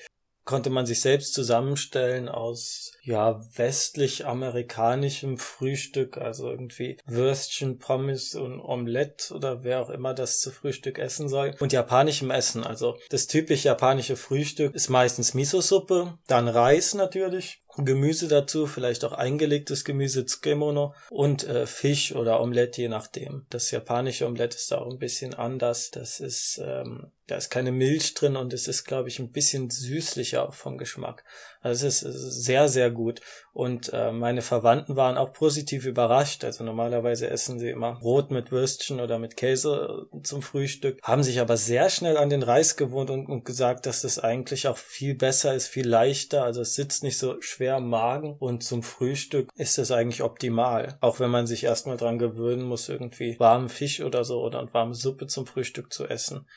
konnte 0.52 0.70
man 0.70 0.86
sich 0.86 1.00
selbst 1.00 1.34
zusammenstellen 1.34 2.28
aus 2.28 2.92
ja 3.04 3.42
westlich-amerikanischem 3.56 5.38
Frühstück, 5.38 6.18
also 6.18 6.52
irgendwie 6.52 6.98
Würstchen, 7.06 7.80
Pommes 7.80 8.36
und 8.36 8.60
Omelette 8.60 9.34
oder 9.34 9.64
wer 9.64 9.82
auch 9.82 9.90
immer 9.90 10.14
das 10.14 10.42
zu 10.42 10.52
Frühstück 10.52 11.00
essen 11.00 11.30
soll 11.30 11.56
und 11.62 11.72
japanischem 11.72 12.32
Essen. 12.32 12.66
Also 12.66 12.98
das 13.10 13.28
typisch 13.28 13.64
japanische 13.64 14.18
Frühstück 14.18 14.76
ist 14.76 14.90
meistens 14.90 15.34
Miso-Suppe, 15.34 16.18
dann 16.28 16.50
Reis 16.50 16.96
natürlich, 16.96 17.61
Gemüse 17.78 18.28
dazu, 18.28 18.68
vielleicht 18.68 19.06
auch 19.06 19.14
eingelegtes 19.14 19.86
Gemüse, 19.86 20.26
Tsukemono 20.26 20.94
und 21.10 21.48
äh, 21.48 21.66
Fisch 21.66 22.16
oder 22.16 22.42
Omelette, 22.42 22.82
je 22.82 22.90
nachdem. 22.90 23.46
Das 23.50 23.72
japanische 23.72 24.26
Omelette 24.26 24.58
ist 24.58 24.72
da 24.72 24.80
auch 24.80 24.90
ein 24.90 25.00
bisschen 25.00 25.34
anders. 25.34 25.92
Das 25.92 26.20
ist, 26.20 26.62
ähm, 26.64 27.12
da 27.28 27.38
ist 27.38 27.50
keine 27.50 27.72
Milch 27.72 28.14
drin 28.14 28.36
und 28.36 28.54
es 28.54 28.68
ist, 28.68 28.84
glaube 28.84 29.08
ich, 29.08 29.20
ein 29.20 29.32
bisschen 29.32 29.70
süßlicher 29.70 30.52
vom 30.52 30.78
Geschmack. 30.78 31.24
Also 31.62 31.88
es 31.88 32.02
ist 32.02 32.44
sehr, 32.44 32.68
sehr 32.68 32.90
gut. 32.90 33.22
Und 33.54 33.92
äh, 33.94 34.12
meine 34.12 34.42
Verwandten 34.42 34.96
waren 34.96 35.18
auch 35.18 35.32
positiv 35.32 35.86
überrascht. 35.86 36.44
Also 36.44 36.64
normalerweise 36.64 37.30
essen 37.30 37.60
sie 37.60 37.70
immer 37.70 38.00
Brot 38.00 38.32
mit 38.32 38.52
Würstchen 38.52 39.00
oder 39.00 39.20
mit 39.20 39.38
Käse 39.38 40.08
äh, 40.12 40.22
zum 40.24 40.42
Frühstück, 40.42 41.00
haben 41.04 41.24
sich 41.24 41.40
aber 41.40 41.58
sehr 41.58 41.90
schnell 41.90 42.18
an 42.18 42.30
den 42.30 42.44
Reis 42.44 42.78
gewohnt 42.78 43.10
und, 43.10 43.28
und 43.28 43.46
gesagt, 43.46 43.86
dass 43.86 44.02
das 44.02 44.20
eigentlich 44.20 44.68
auch 44.68 44.78
viel 44.78 45.16
besser 45.16 45.54
ist, 45.54 45.68
viel 45.68 45.88
leichter. 45.88 46.44
Also 46.44 46.62
es 46.62 46.74
sitzt 46.74 47.04
nicht 47.04 47.18
so 47.18 47.40
schwer 47.42 47.61
am 47.70 47.90
Magen 47.90 48.36
und 48.40 48.64
zum 48.64 48.84
Frühstück 48.84 49.50
ist 49.56 49.78
es 49.78 49.92
eigentlich 49.92 50.24
optimal. 50.24 50.98
Auch 51.02 51.20
wenn 51.20 51.30
man 51.30 51.48
sich 51.48 51.64
erstmal 51.64 51.98
dran 51.98 52.20
gewöhnen 52.20 52.64
muss, 52.64 52.90
irgendwie 52.90 53.40
warmen 53.40 53.70
Fisch 53.70 54.02
oder 54.02 54.24
so 54.24 54.42
oder 54.42 54.68
warme 54.74 54.96
Suppe 54.96 55.28
zum 55.28 55.46
Frühstück 55.46 55.94
zu 55.94 56.08
essen. 56.08 56.48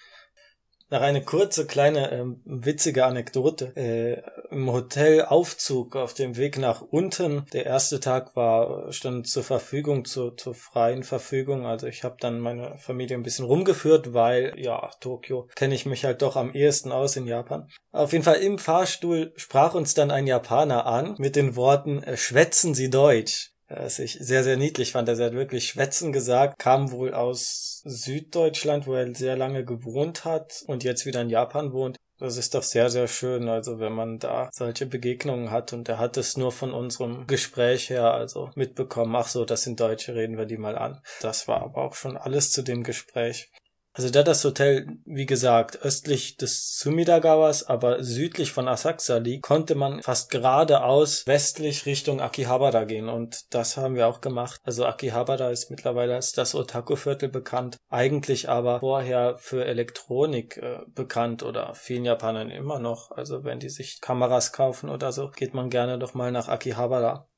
Noch 0.91 1.00
eine 1.00 1.23
kurze, 1.23 1.67
kleine, 1.67 2.12
ähm, 2.12 2.43
witzige 2.45 3.07
Anekdote. 3.07 3.73
Äh, 3.75 4.23
Im 4.55 4.71
Hotelaufzug 4.71 5.97
auf 5.97 6.12
dem 6.12 6.37
Weg 6.37 6.59
nach 6.59 6.83
unten, 6.83 7.47
der 7.53 7.64
erste 7.64 8.00
Tag 8.00 8.37
war, 8.37 8.93
stand 8.93 9.26
zur 9.26 9.45
Verfügung, 9.45 10.05
zur, 10.05 10.37
zur 10.37 10.55
freien 10.55 11.03
Verfügung. 11.03 11.67
Also 11.67 11.87
ich 11.87 12.05
habe 12.05 12.17
dann 12.21 12.38
meine 12.38 12.76
Familie 12.79 13.17
ein 13.17 13.23
bisschen 13.23 13.47
rumgeführt, 13.47 14.12
weil, 14.12 14.53
ja, 14.59 14.91
Tokio 15.00 15.49
kenne 15.57 15.75
ich 15.75 15.87
mich 15.87 16.05
halt 16.05 16.21
doch 16.21 16.37
am 16.37 16.53
ehesten 16.53 16.93
aus 16.93 17.17
in 17.17 17.26
Japan. 17.26 17.69
Auf 17.91 18.12
jeden 18.12 18.25
Fall 18.25 18.37
im 18.37 18.59
Fahrstuhl 18.59 19.33
sprach 19.37 19.75
uns 19.75 19.95
dann 19.95 20.11
ein 20.11 20.26
Japaner 20.26 20.87
an 20.87 21.14
mit 21.19 21.35
den 21.35 21.57
Worten, 21.57 22.03
äh, 22.03 22.17
schwätzen 22.17 22.75
Sie 22.75 22.91
Deutsch 22.91 23.53
was 23.68 23.99
ich 23.99 24.18
sehr, 24.21 24.44
sehr 24.44 24.56
niedlich 24.56 24.92
fand. 24.92 25.09
Er 25.09 25.16
hat 25.16 25.33
wirklich 25.33 25.68
Schwätzen 25.68 26.12
gesagt, 26.12 26.59
kam 26.59 26.90
wohl 26.90 27.14
aus 27.14 27.83
Süddeutschland, 27.85 28.87
wo 28.87 28.94
er 28.94 29.14
sehr 29.14 29.37
lange 29.37 29.64
gewohnt 29.64 30.25
hat 30.25 30.62
und 30.66 30.85
jetzt 30.85 31.06
wieder 31.06 31.23
in 31.23 31.30
Japan 31.30 31.73
wohnt. 31.73 31.97
Das 32.18 32.37
ist 32.37 32.54
doch 32.54 32.62
sehr, 32.62 32.90
sehr 32.90 33.09
schön, 33.09 33.49
also 33.49 33.80
wenn 33.80 33.92
man 33.92 34.18
da 34.21 34.49
solche 34.52 34.87
Begegnungen 34.87 35.50
hat 35.50 35.73
und 35.73 35.88
er 35.88 35.99
hat 35.99 36.16
es 36.16 36.37
nur 36.37 36.52
von 36.52 36.73
unserem 36.73 37.26
Gespräch 37.26 37.90
her 37.90 38.14
also 38.14 38.50
mitbekommen, 38.54 39.16
ach 39.16 39.26
so, 39.26 39.44
das 39.44 39.62
sind 39.62 39.80
Deutsche, 39.80 40.14
reden 40.14 40.38
wir 40.38 40.47
die 40.47 40.56
mal 40.56 40.78
an. 40.78 41.00
Das 41.21 41.49
war 41.49 41.62
aber 41.62 41.83
auch 41.83 41.94
schon 41.94 42.16
alles 42.16 42.52
zu 42.52 42.62
dem 42.62 42.85
Gespräch. 42.85 43.50
Also 43.96 44.10
da 44.10 44.24
das 44.24 44.44
Hotel, 44.44 44.88
wie 45.04 45.24
gesagt, 45.24 45.82
östlich 45.82 46.36
des 46.36 46.76
Sumidagawas, 46.80 47.62
aber 47.68 48.02
südlich 48.02 48.50
von 48.50 48.66
Asakusa 48.66 49.18
liegt, 49.18 49.44
konnte 49.44 49.76
man 49.76 50.02
fast 50.02 50.32
geradeaus 50.32 51.24
westlich 51.28 51.86
Richtung 51.86 52.20
Akihabara 52.20 52.84
gehen 52.84 53.08
und 53.08 53.54
das 53.54 53.76
haben 53.76 53.94
wir 53.94 54.08
auch 54.08 54.20
gemacht. 54.20 54.60
Also 54.64 54.84
Akihabara 54.84 55.50
ist 55.50 55.70
mittlerweile 55.70 56.16
als 56.16 56.32
das 56.32 56.56
Otaku-Viertel 56.56 57.28
bekannt, 57.28 57.76
eigentlich 57.88 58.48
aber 58.48 58.80
vorher 58.80 59.36
für 59.38 59.64
Elektronik 59.64 60.56
äh, 60.56 60.80
bekannt 60.88 61.44
oder 61.44 61.72
vielen 61.74 62.04
Japanern 62.04 62.50
immer 62.50 62.80
noch. 62.80 63.12
Also 63.12 63.44
wenn 63.44 63.60
die 63.60 63.70
sich 63.70 64.00
Kameras 64.00 64.52
kaufen 64.52 64.90
oder 64.90 65.12
so, 65.12 65.30
geht 65.30 65.54
man 65.54 65.70
gerne 65.70 66.00
doch 66.00 66.14
mal 66.14 66.32
nach 66.32 66.48
Akihabara. 66.48 67.28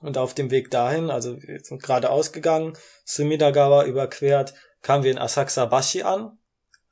Und 0.00 0.16
auf 0.16 0.32
dem 0.32 0.50
Weg 0.50 0.70
dahin, 0.70 1.10
also 1.10 1.40
wir 1.42 1.60
sind 1.60 1.82
gerade 1.82 2.08
ausgegangen, 2.10 2.76
Sumidagawa 3.04 3.84
überquert, 3.84 4.54
kamen 4.82 5.04
wir 5.04 5.10
in 5.10 5.18
Asakusa 5.18 5.66
Bashi 5.66 6.02
an. 6.02 6.38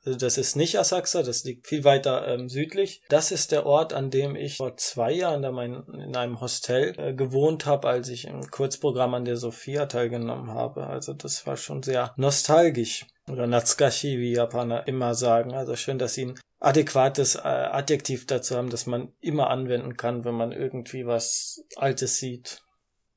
Also 0.03 0.17
das 0.17 0.39
ist 0.39 0.55
nicht 0.55 0.79
Asakusa, 0.79 1.21
das 1.21 1.43
liegt 1.43 1.67
viel 1.67 1.83
weiter 1.83 2.27
ähm, 2.27 2.49
südlich. 2.49 3.03
Das 3.09 3.31
ist 3.31 3.51
der 3.51 3.67
Ort, 3.67 3.93
an 3.93 4.09
dem 4.09 4.35
ich 4.35 4.57
vor 4.57 4.75
zwei 4.77 5.11
Jahren 5.11 5.43
da 5.43 5.51
mein, 5.51 5.83
in 5.93 6.15
einem 6.15 6.41
Hostel 6.41 6.95
äh, 6.97 7.13
gewohnt 7.13 7.67
habe, 7.67 7.87
als 7.87 8.09
ich 8.09 8.25
im 8.25 8.49
Kurzprogramm 8.49 9.13
an 9.13 9.25
der 9.25 9.37
Sophia 9.37 9.85
teilgenommen 9.85 10.49
habe. 10.49 10.87
Also 10.87 11.13
das 11.13 11.45
war 11.45 11.55
schon 11.55 11.83
sehr 11.83 12.13
nostalgisch. 12.17 13.05
Oder 13.29 13.45
Natsukashi, 13.45 14.17
wie 14.17 14.33
Japaner 14.33 14.87
immer 14.87 15.13
sagen. 15.13 15.53
Also 15.53 15.75
schön, 15.75 15.99
dass 15.99 16.15
sie 16.15 16.25
ein 16.25 16.39
adäquates 16.59 17.35
äh, 17.35 17.39
Adjektiv 17.39 18.25
dazu 18.25 18.55
haben, 18.55 18.71
das 18.71 18.87
man 18.87 19.13
immer 19.19 19.49
anwenden 19.49 19.97
kann, 19.97 20.25
wenn 20.25 20.35
man 20.35 20.51
irgendwie 20.51 21.05
was 21.05 21.63
Altes 21.75 22.17
sieht. 22.17 22.63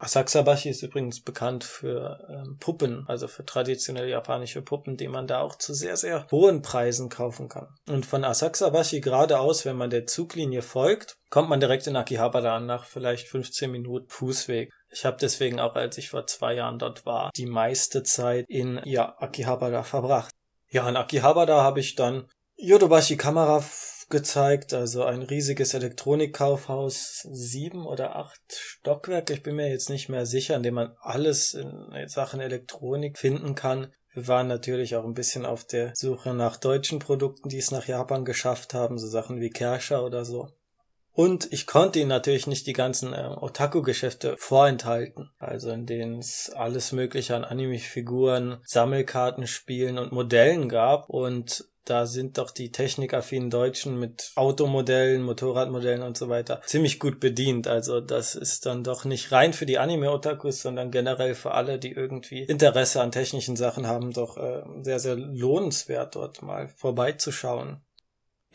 Asakusabashi 0.05 0.69
ist 0.69 0.83
übrigens 0.83 1.21
bekannt 1.21 1.65
für 1.65 2.27
ähm, 2.29 2.59
Puppen, 2.61 3.05
also 3.09 3.27
für 3.27 3.45
traditionelle 3.45 4.11
japanische 4.11 4.61
Puppen, 4.61 4.97
die 4.97 5.09
man 5.09 5.27
da 5.27 5.41
auch 5.41 5.57
zu 5.57 5.73
sehr, 5.73 5.97
sehr 5.97 6.27
hohen 6.31 6.61
Preisen 6.61 7.09
kaufen 7.09 7.49
kann. 7.49 7.69
Und 7.89 8.05
von 8.05 8.23
Asakusabashi 8.23 9.01
geradeaus, 9.01 9.65
wenn 9.65 9.77
man 9.77 9.91
der 9.91 10.07
Zuglinie 10.07 10.61
folgt, 10.63 11.17
kommt 11.31 11.49
man 11.49 11.61
direkt 11.61 11.87
in 11.87 11.97
Akihabara 11.97 12.57
an, 12.57 12.67
nach 12.67 12.85
vielleicht 12.85 13.29
15 13.29 13.71
Minuten 13.71 14.09
Fußweg. 14.09 14.71
Ich 14.91 15.05
habe 15.05 15.17
deswegen 15.21 15.59
auch, 15.59 15.75
als 15.75 15.97
ich 15.97 16.11
vor 16.11 16.27
zwei 16.27 16.55
Jahren 16.55 16.79
dort 16.79 17.07
war, 17.07 17.31
die 17.35 17.47
meiste 17.47 18.03
Zeit 18.03 18.45
in 18.49 18.81
ja, 18.85 19.17
Akihabara 19.19 19.83
verbracht. 19.85 20.35
Ja, 20.71 20.89
in 20.89 20.97
Akihabara 20.97 21.63
habe 21.63 21.81
ich 21.81 21.95
dann 21.95 22.29
Yodobashi 22.57 23.17
Kamera 23.17 23.65
gezeigt, 24.11 24.73
also 24.75 25.05
ein 25.05 25.23
riesiges 25.23 25.75
Elektronikkaufhaus, 25.75 27.27
sieben 27.31 27.87
oder 27.87 28.17
acht 28.17 28.41
Stockwerke, 28.53 29.35
ich 29.35 29.43
bin 29.43 29.57
mir 29.57 29.69
jetzt 29.69 29.91
nicht 29.91 30.09
mehr 30.09 30.27
sicher, 30.27 30.57
in 30.57 30.63
dem 30.63 30.75
man 30.75 30.95
alles 31.01 31.55
in 31.55 31.91
Sachen 32.07 32.41
Elektronik 32.41 33.19
finden 33.19 33.55
kann. 33.55 33.93
Wir 34.13 34.29
waren 34.29 34.47
natürlich 34.47 34.95
auch 34.95 35.05
ein 35.05 35.15
bisschen 35.15 35.45
auf 35.45 35.65
der 35.65 35.93
Suche 35.95 36.35
nach 36.35 36.57
deutschen 36.57 37.01
Produkten, 37.01 37.49
die 37.49 37.59
es 37.59 37.73
nach 37.73 37.87
Japan 37.87 38.25
geschafft 38.25 38.73
haben, 38.73 38.99
so 38.99 39.09
Sachen 39.09 39.41
wie 39.41 39.51
Kerscher 39.51 40.05
oder 40.05 40.25
so. 40.25 40.49
Und 41.17 41.53
ich 41.53 41.69
konnte 41.69 42.01
ihnen 42.01 42.09
natürlich 42.09 42.49
nicht 42.49 42.67
die 42.67 42.73
ganzen 42.73 43.13
äh, 43.13 43.37
Otaku-Geschäfte 43.41 44.35
vorenthalten, 44.37 45.31
also 45.39 45.71
in 45.71 45.87
denen 45.87 46.19
es 46.19 46.51
alles 46.55 46.91
mögliche 46.91 47.37
an 47.37 47.45
Anime-Figuren, 47.45 48.59
Sammelkartenspielen 48.65 49.99
und 49.99 50.11
Modellen 50.11 50.69
gab. 50.69 51.09
Und 51.09 51.65
da 51.85 52.07
sind 52.07 52.39
doch 52.39 52.51
die 52.51 52.73
technikaffinen 52.73 53.51
Deutschen 53.51 53.99
mit 53.99 54.33
Automodellen, 54.35 55.23
Motorradmodellen 55.23 56.03
und 56.03 56.17
so 56.17 56.29
weiter 56.29 56.61
ziemlich 56.67 56.99
gut 56.99 57.21
bedient. 57.21 57.69
Also 57.69 58.01
das 58.01 58.35
ist 58.35 58.67
dann 58.67 58.85
doch 58.85 59.05
nicht 59.05 59.33
rein 59.33 59.53
für 59.53 59.67
die 59.67 59.79
Anime-Otakus, 59.79 60.63
sondern 60.63 60.91
generell 60.91 61.35
für 61.35 61.53
alle, 61.53 61.79
die 61.79 61.93
irgendwie 61.93 62.45
Interesse 62.45 63.01
an 63.03 63.13
technischen 63.13 63.57
Sachen 63.57 63.87
haben, 63.87 64.13
doch 64.13 64.37
äh, 64.37 64.63
sehr, 64.83 64.99
sehr 64.99 65.17
lohnenswert 65.17 66.17
dort 66.17 66.43
mal 66.43 66.69
vorbeizuschauen. 66.69 67.83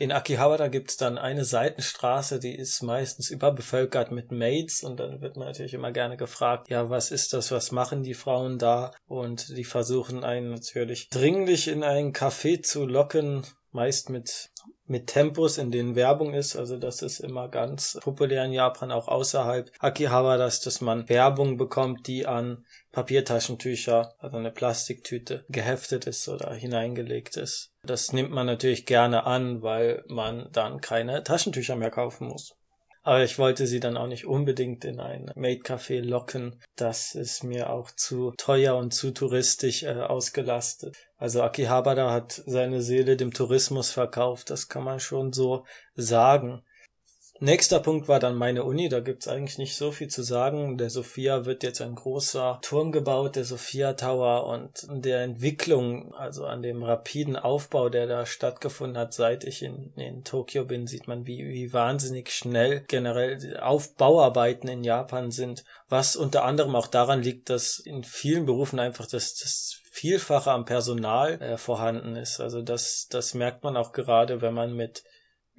In 0.00 0.12
Akihabara 0.12 0.68
gibt's 0.68 0.96
dann 0.96 1.18
eine 1.18 1.44
Seitenstraße, 1.44 2.38
die 2.40 2.54
ist 2.54 2.82
meistens 2.82 3.28
überbevölkert 3.28 4.10
mit 4.10 4.32
Maids 4.32 4.82
und 4.82 4.98
dann 4.98 5.20
wird 5.20 5.36
man 5.36 5.48
natürlich 5.48 5.74
immer 5.74 5.92
gerne 5.92 6.16
gefragt, 6.16 6.70
ja, 6.70 6.88
was 6.88 7.10
ist 7.10 7.34
das, 7.34 7.52
was 7.52 7.70
machen 7.70 8.02
die 8.02 8.14
Frauen 8.14 8.58
da? 8.58 8.92
Und 9.08 9.50
die 9.50 9.64
versuchen 9.64 10.24
einen 10.24 10.52
natürlich 10.52 11.10
dringlich 11.10 11.68
in 11.68 11.84
ein 11.84 12.14
Café 12.14 12.62
zu 12.62 12.86
locken, 12.86 13.44
meist 13.72 14.08
mit 14.08 14.48
mit 14.90 15.06
Tempos, 15.06 15.56
in 15.56 15.70
denen 15.70 15.94
Werbung 15.94 16.34
ist. 16.34 16.56
Also 16.56 16.76
das 16.76 17.00
ist 17.00 17.20
immer 17.20 17.48
ganz 17.48 17.96
populär 18.02 18.44
in 18.44 18.52
Japan, 18.52 18.90
auch 18.90 19.06
außerhalb 19.06 19.70
Akihabaras, 19.78 20.60
dass 20.60 20.80
man 20.80 21.08
Werbung 21.08 21.56
bekommt, 21.56 22.08
die 22.08 22.26
an 22.26 22.66
Papiertaschentücher, 22.90 24.14
also 24.18 24.36
eine 24.36 24.50
Plastiktüte, 24.50 25.44
geheftet 25.48 26.08
ist 26.08 26.28
oder 26.28 26.52
hineingelegt 26.52 27.36
ist. 27.36 27.70
Das 27.84 28.12
nimmt 28.12 28.32
man 28.32 28.46
natürlich 28.46 28.84
gerne 28.84 29.26
an, 29.26 29.62
weil 29.62 30.04
man 30.08 30.48
dann 30.52 30.80
keine 30.80 31.22
Taschentücher 31.22 31.76
mehr 31.76 31.90
kaufen 31.90 32.26
muss. 32.26 32.56
Aber 33.02 33.24
ich 33.24 33.38
wollte 33.38 33.66
sie 33.66 33.80
dann 33.80 33.96
auch 33.96 34.06
nicht 34.06 34.26
unbedingt 34.26 34.84
in 34.84 35.00
ein 35.00 35.30
Maid-Café 35.34 36.02
locken. 36.02 36.60
Das 36.76 37.14
ist 37.14 37.44
mir 37.44 37.70
auch 37.70 37.90
zu 37.90 38.32
teuer 38.36 38.76
und 38.76 38.92
zu 38.92 39.12
touristisch 39.12 39.84
äh, 39.84 39.92
ausgelastet. 39.94 40.96
Also 41.16 41.42
Akihabara 41.42 42.12
hat 42.12 42.42
seine 42.46 42.82
Seele 42.82 43.16
dem 43.16 43.32
Tourismus 43.32 43.90
verkauft, 43.90 44.50
das 44.50 44.68
kann 44.68 44.84
man 44.84 45.00
schon 45.00 45.32
so 45.32 45.64
sagen. 45.94 46.62
Nächster 47.42 47.80
Punkt 47.80 48.06
war 48.06 48.20
dann 48.20 48.34
meine 48.34 48.64
Uni, 48.64 48.90
da 48.90 49.00
gibt's 49.00 49.26
eigentlich 49.26 49.56
nicht 49.56 49.74
so 49.74 49.92
viel 49.92 50.08
zu 50.08 50.22
sagen. 50.22 50.76
Der 50.76 50.90
Sophia 50.90 51.46
wird 51.46 51.62
jetzt 51.62 51.80
ein 51.80 51.94
großer 51.94 52.58
Turm 52.60 52.92
gebaut, 52.92 53.34
der 53.34 53.44
Sophia 53.44 53.94
Tower 53.94 54.46
und 54.46 54.86
der 54.90 55.22
Entwicklung, 55.22 56.12
also 56.12 56.44
an 56.44 56.60
dem 56.60 56.82
rapiden 56.82 57.36
Aufbau, 57.36 57.88
der 57.88 58.06
da 58.06 58.26
stattgefunden 58.26 58.98
hat, 58.98 59.14
seit 59.14 59.44
ich 59.44 59.62
in, 59.62 59.94
in 59.96 60.22
Tokio 60.22 60.66
bin, 60.66 60.86
sieht 60.86 61.08
man, 61.08 61.26
wie, 61.26 61.48
wie 61.48 61.72
wahnsinnig 61.72 62.30
schnell 62.30 62.84
generell 62.86 63.58
Aufbauarbeiten 63.58 64.68
in 64.68 64.84
Japan 64.84 65.30
sind, 65.30 65.64
was 65.88 66.16
unter 66.16 66.44
anderem 66.44 66.76
auch 66.76 66.88
daran 66.88 67.22
liegt, 67.22 67.48
dass 67.48 67.78
in 67.78 68.04
vielen 68.04 68.44
Berufen 68.44 68.78
einfach 68.78 69.06
das, 69.06 69.34
das 69.36 69.80
Vielfache 69.90 70.50
am 70.50 70.66
Personal 70.66 71.40
äh, 71.40 71.56
vorhanden 71.56 72.16
ist. 72.16 72.38
Also 72.38 72.60
das, 72.60 73.06
das 73.08 73.32
merkt 73.32 73.64
man 73.64 73.78
auch 73.78 73.92
gerade, 73.92 74.42
wenn 74.42 74.52
man 74.52 74.76
mit 74.76 75.04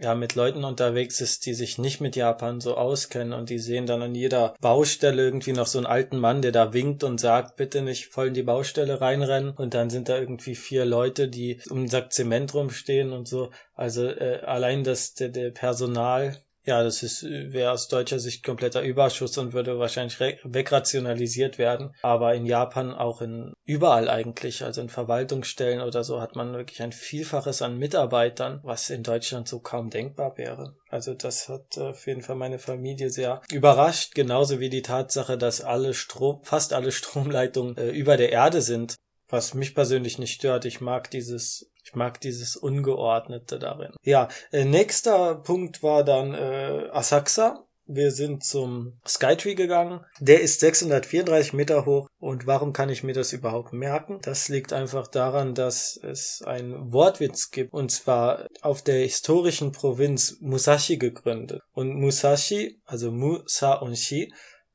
ja, 0.01 0.15
mit 0.15 0.35
Leuten 0.35 0.63
unterwegs 0.63 1.21
ist, 1.21 1.45
die 1.45 1.53
sich 1.53 1.77
nicht 1.77 2.01
mit 2.01 2.15
Japan 2.15 2.59
so 2.59 2.75
auskennen 2.75 3.33
und 3.33 3.49
die 3.49 3.59
sehen 3.59 3.85
dann 3.85 4.01
an 4.01 4.15
jeder 4.15 4.55
Baustelle 4.59 5.23
irgendwie 5.23 5.53
noch 5.53 5.67
so 5.67 5.77
einen 5.77 5.85
alten 5.85 6.17
Mann, 6.17 6.41
der 6.41 6.51
da 6.51 6.73
winkt 6.73 7.03
und 7.03 7.19
sagt, 7.19 7.55
bitte 7.55 7.81
nicht 7.83 8.07
voll 8.07 8.27
in 8.27 8.33
die 8.33 8.43
Baustelle 8.43 8.99
reinrennen 8.99 9.51
und 9.51 9.73
dann 9.73 9.89
sind 9.89 10.09
da 10.09 10.17
irgendwie 10.17 10.55
vier 10.55 10.85
Leute, 10.85 11.27
die 11.27 11.59
um 11.69 11.83
den 11.83 11.87
Sack 11.87 12.11
Zement 12.11 12.53
rumstehen 12.53 13.13
und 13.13 13.27
so. 13.27 13.51
Also 13.75 14.07
äh, 14.07 14.41
allein 14.43 14.83
das 14.83 15.13
der, 15.13 15.29
der 15.29 15.51
Personal 15.51 16.37
ja, 16.63 16.83
das 16.83 17.01
ist, 17.01 17.23
wäre 17.23 17.71
aus 17.71 17.87
deutscher 17.87 18.19
Sicht 18.19 18.43
kompletter 18.43 18.81
Überschuss 18.81 19.37
und 19.37 19.53
würde 19.53 19.79
wahrscheinlich 19.79 20.19
wegrationalisiert 20.43 21.57
werden. 21.57 21.95
Aber 22.03 22.35
in 22.35 22.45
Japan 22.45 22.93
auch 22.93 23.21
in 23.21 23.53
überall 23.65 24.09
eigentlich, 24.09 24.63
also 24.63 24.81
in 24.81 24.89
Verwaltungsstellen 24.89 25.81
oder 25.81 26.03
so, 26.03 26.21
hat 26.21 26.35
man 26.35 26.53
wirklich 26.53 26.81
ein 26.81 26.91
Vielfaches 26.91 27.61
an 27.61 27.77
Mitarbeitern, 27.77 28.59
was 28.63 28.89
in 28.89 29.01
Deutschland 29.01 29.47
so 29.47 29.59
kaum 29.59 29.89
denkbar 29.89 30.37
wäre. 30.37 30.75
Also 30.89 31.13
das 31.15 31.49
hat 31.49 31.77
auf 31.77 32.05
jeden 32.05 32.21
Fall 32.21 32.35
meine 32.35 32.59
Familie 32.59 33.09
sehr 33.09 33.41
überrascht, 33.51 34.13
genauso 34.13 34.59
wie 34.59 34.69
die 34.69 34.83
Tatsache, 34.83 35.37
dass 35.37 35.61
alle 35.61 35.93
Strom, 35.93 36.43
fast 36.43 36.73
alle 36.73 36.91
Stromleitungen 36.91 37.75
äh, 37.77 37.89
über 37.89 38.17
der 38.17 38.31
Erde 38.31 38.61
sind 38.61 38.95
was 39.31 39.53
mich 39.53 39.73
persönlich 39.73 40.19
nicht 40.19 40.33
stört. 40.33 40.65
Ich 40.65 40.81
mag 40.81 41.09
dieses, 41.09 41.71
ich 41.91 41.95
mag 41.95 42.21
dieses 42.21 42.55
Ungeordnete 42.55 43.59
darin. 43.59 43.91
Ja, 44.03 44.29
äh, 44.51 44.63
nächster 44.63 45.35
Punkt 45.35 45.83
war 45.83 46.05
dann 46.05 46.33
äh, 46.33 46.87
Asakusa. 46.91 47.65
Wir 47.85 48.11
sind 48.11 48.45
zum 48.45 48.97
Skytree 49.05 49.55
gegangen. 49.55 49.99
Der 50.21 50.39
ist 50.39 50.61
634 50.61 51.51
Meter 51.51 51.85
hoch. 51.85 52.07
Und 52.17 52.47
warum 52.47 52.71
kann 52.71 52.87
ich 52.87 53.03
mir 53.03 53.13
das 53.13 53.33
überhaupt 53.33 53.73
merken? 53.73 54.19
Das 54.21 54.47
liegt 54.47 54.71
einfach 54.71 55.07
daran, 55.07 55.53
dass 55.53 55.99
es 56.01 56.41
einen 56.45 56.93
Wortwitz 56.93 57.51
gibt. 57.51 57.73
Und 57.73 57.91
zwar 57.91 58.47
auf 58.61 58.81
der 58.81 59.01
historischen 59.01 59.73
Provinz 59.73 60.37
Musashi 60.39 60.95
gegründet. 60.95 61.61
Und 61.73 61.93
Musashi, 61.95 62.79
also 62.85 63.11
Musa 63.11 63.73
und 63.73 63.97
Shi, 63.97 64.31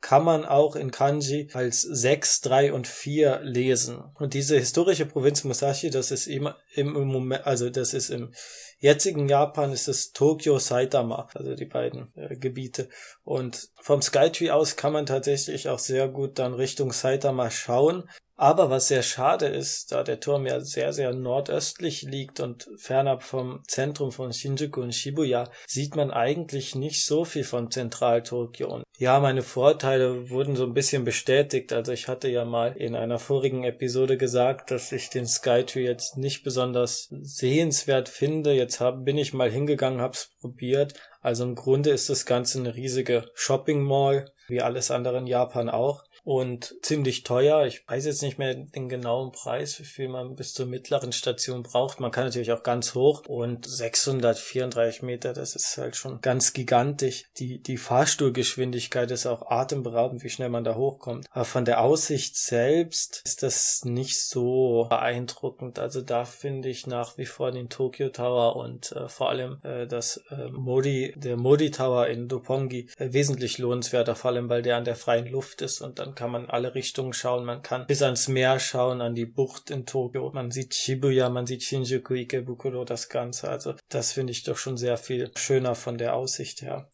kann 0.06 0.22
man 0.22 0.44
auch 0.44 0.76
in 0.76 0.92
Kanji 0.92 1.48
als 1.52 1.82
6, 1.82 2.42
3 2.42 2.72
und 2.72 2.86
4 2.86 3.40
lesen. 3.42 4.04
Und 4.14 4.34
diese 4.34 4.56
historische 4.56 5.04
Provinz 5.04 5.42
Musashi, 5.42 5.90
das 5.90 6.12
ist 6.12 6.28
immer 6.28 6.56
im 6.74 6.92
Moment, 6.92 7.44
also 7.44 7.70
das 7.70 7.92
ist 7.92 8.10
im 8.10 8.32
jetzigen 8.78 9.28
Japan 9.28 9.72
ist 9.72 9.88
es 9.88 10.12
Tokyo 10.12 10.60
Saitama, 10.60 11.28
also 11.34 11.56
die 11.56 11.64
beiden 11.64 12.12
äh, 12.14 12.36
Gebiete. 12.36 12.88
Und 13.24 13.68
vom 13.80 14.00
Skytree 14.00 14.50
aus 14.50 14.76
kann 14.76 14.92
man 14.92 15.06
tatsächlich 15.06 15.68
auch 15.68 15.80
sehr 15.80 16.06
gut 16.06 16.38
dann 16.38 16.54
Richtung 16.54 16.92
Saitama 16.92 17.50
schauen. 17.50 18.08
Aber 18.38 18.68
was 18.68 18.88
sehr 18.88 19.02
schade 19.02 19.46
ist, 19.46 19.92
da 19.92 20.02
der 20.02 20.20
Turm 20.20 20.46
ja 20.46 20.60
sehr, 20.60 20.92
sehr 20.92 21.14
nordöstlich 21.14 22.02
liegt 22.02 22.38
und 22.40 22.68
fernab 22.76 23.22
vom 23.22 23.62
Zentrum 23.66 24.12
von 24.12 24.30
Shinjuku 24.30 24.82
und 24.82 24.94
Shibuya, 24.94 25.50
sieht 25.66 25.96
man 25.96 26.10
eigentlich 26.10 26.74
nicht 26.74 27.06
so 27.06 27.24
viel 27.24 27.44
von 27.44 27.70
Zentral-Tokio. 27.70 28.82
Ja, 28.98 29.20
meine 29.20 29.42
Vorteile 29.42 30.28
wurden 30.28 30.54
so 30.54 30.64
ein 30.64 30.74
bisschen 30.74 31.04
bestätigt. 31.04 31.72
Also 31.72 31.92
ich 31.92 32.08
hatte 32.08 32.28
ja 32.28 32.44
mal 32.44 32.76
in 32.76 32.94
einer 32.94 33.18
vorigen 33.18 33.64
Episode 33.64 34.18
gesagt, 34.18 34.70
dass 34.70 34.92
ich 34.92 35.08
den 35.08 35.26
Skytree 35.26 35.84
jetzt 35.84 36.18
nicht 36.18 36.44
besonders 36.44 37.08
sehenswert 37.10 38.10
finde. 38.10 38.52
Jetzt 38.52 38.80
hab, 38.80 39.04
bin 39.06 39.16
ich 39.16 39.32
mal 39.32 39.50
hingegangen, 39.50 40.02
hab's 40.02 40.30
probiert. 40.40 40.92
Also 41.22 41.44
im 41.44 41.54
Grunde 41.54 41.90
ist 41.90 42.10
das 42.10 42.26
Ganze 42.26 42.58
eine 42.58 42.74
riesige 42.74 43.30
Shopping 43.34 43.82
Mall, 43.82 44.30
wie 44.48 44.62
alles 44.62 44.90
andere 44.90 45.18
in 45.18 45.26
Japan 45.26 45.68
auch 45.68 46.04
und 46.26 46.74
ziemlich 46.82 47.22
teuer. 47.22 47.66
Ich 47.66 47.88
weiß 47.88 48.04
jetzt 48.04 48.22
nicht 48.22 48.36
mehr 48.36 48.52
den 48.52 48.88
genauen 48.88 49.30
Preis, 49.30 49.78
wie 49.78 49.84
viel 49.84 50.08
man 50.08 50.34
bis 50.34 50.54
zur 50.54 50.66
mittleren 50.66 51.12
Station 51.12 51.62
braucht. 51.62 52.00
Man 52.00 52.10
kann 52.10 52.24
natürlich 52.24 52.50
auch 52.50 52.64
ganz 52.64 52.96
hoch 52.96 53.22
und 53.28 53.64
634 53.64 55.02
Meter, 55.02 55.32
das 55.32 55.54
ist 55.54 55.78
halt 55.78 55.94
schon 55.94 56.20
ganz 56.22 56.52
gigantisch. 56.52 57.26
Die, 57.38 57.62
die 57.62 57.76
Fahrstuhlgeschwindigkeit 57.76 59.08
ist 59.12 59.26
auch 59.26 59.48
atemberaubend, 59.48 60.24
wie 60.24 60.28
schnell 60.28 60.48
man 60.48 60.64
da 60.64 60.74
hochkommt. 60.74 61.28
Aber 61.30 61.44
von 61.44 61.64
der 61.64 61.80
Aussicht 61.80 62.36
selbst 62.36 63.22
ist 63.24 63.44
das 63.44 63.84
nicht 63.84 64.20
so 64.20 64.88
beeindruckend. 64.90 65.78
Also 65.78 66.00
da 66.00 66.24
finde 66.24 66.68
ich 66.68 66.88
nach 66.88 67.16
wie 67.18 67.26
vor 67.26 67.52
den 67.52 67.68
Tokyo 67.68 68.08
Tower 68.08 68.56
und 68.56 68.90
äh, 68.90 69.08
vor 69.08 69.28
allem 69.28 69.58
äh, 69.62 69.86
das 69.86 70.24
äh, 70.30 70.48
Modi, 70.48 71.14
der 71.16 71.36
Modi 71.36 71.70
Tower 71.70 72.08
in 72.08 72.26
Dopongi 72.26 72.88
äh, 72.98 73.12
wesentlich 73.12 73.58
lohnenswerter, 73.58 74.16
vor 74.16 74.30
allem 74.36 74.48
weil 74.48 74.62
der 74.62 74.76
an 74.76 74.84
der 74.84 74.96
freien 74.96 75.26
Luft 75.26 75.62
ist 75.62 75.80
und 75.80 75.98
dann 75.98 76.14
kann 76.14 76.30
man 76.30 76.50
alle 76.50 76.74
Richtungen 76.74 77.12
schauen. 77.12 77.44
Man 77.44 77.62
kann 77.62 77.86
bis 77.86 78.02
ans 78.02 78.28
Meer 78.28 78.60
schauen, 78.60 79.00
an 79.00 79.14
die 79.14 79.26
Bucht 79.26 79.70
in 79.70 79.86
Tokio. 79.86 80.30
Man 80.32 80.50
sieht 80.50 80.74
Shibuya, 80.74 81.28
man 81.28 81.46
sieht 81.46 81.62
Shinjuku, 81.62 82.14
Ikebukuro, 82.14 82.84
das 82.84 83.08
Ganze. 83.08 83.48
Also 83.48 83.74
das 83.88 84.12
finde 84.12 84.32
ich 84.32 84.44
doch 84.44 84.58
schon 84.58 84.76
sehr 84.76 84.96
viel 84.96 85.30
schöner 85.36 85.74
von 85.74 85.98
der 85.98 86.14
Aussicht 86.14 86.62
her. 86.62 86.88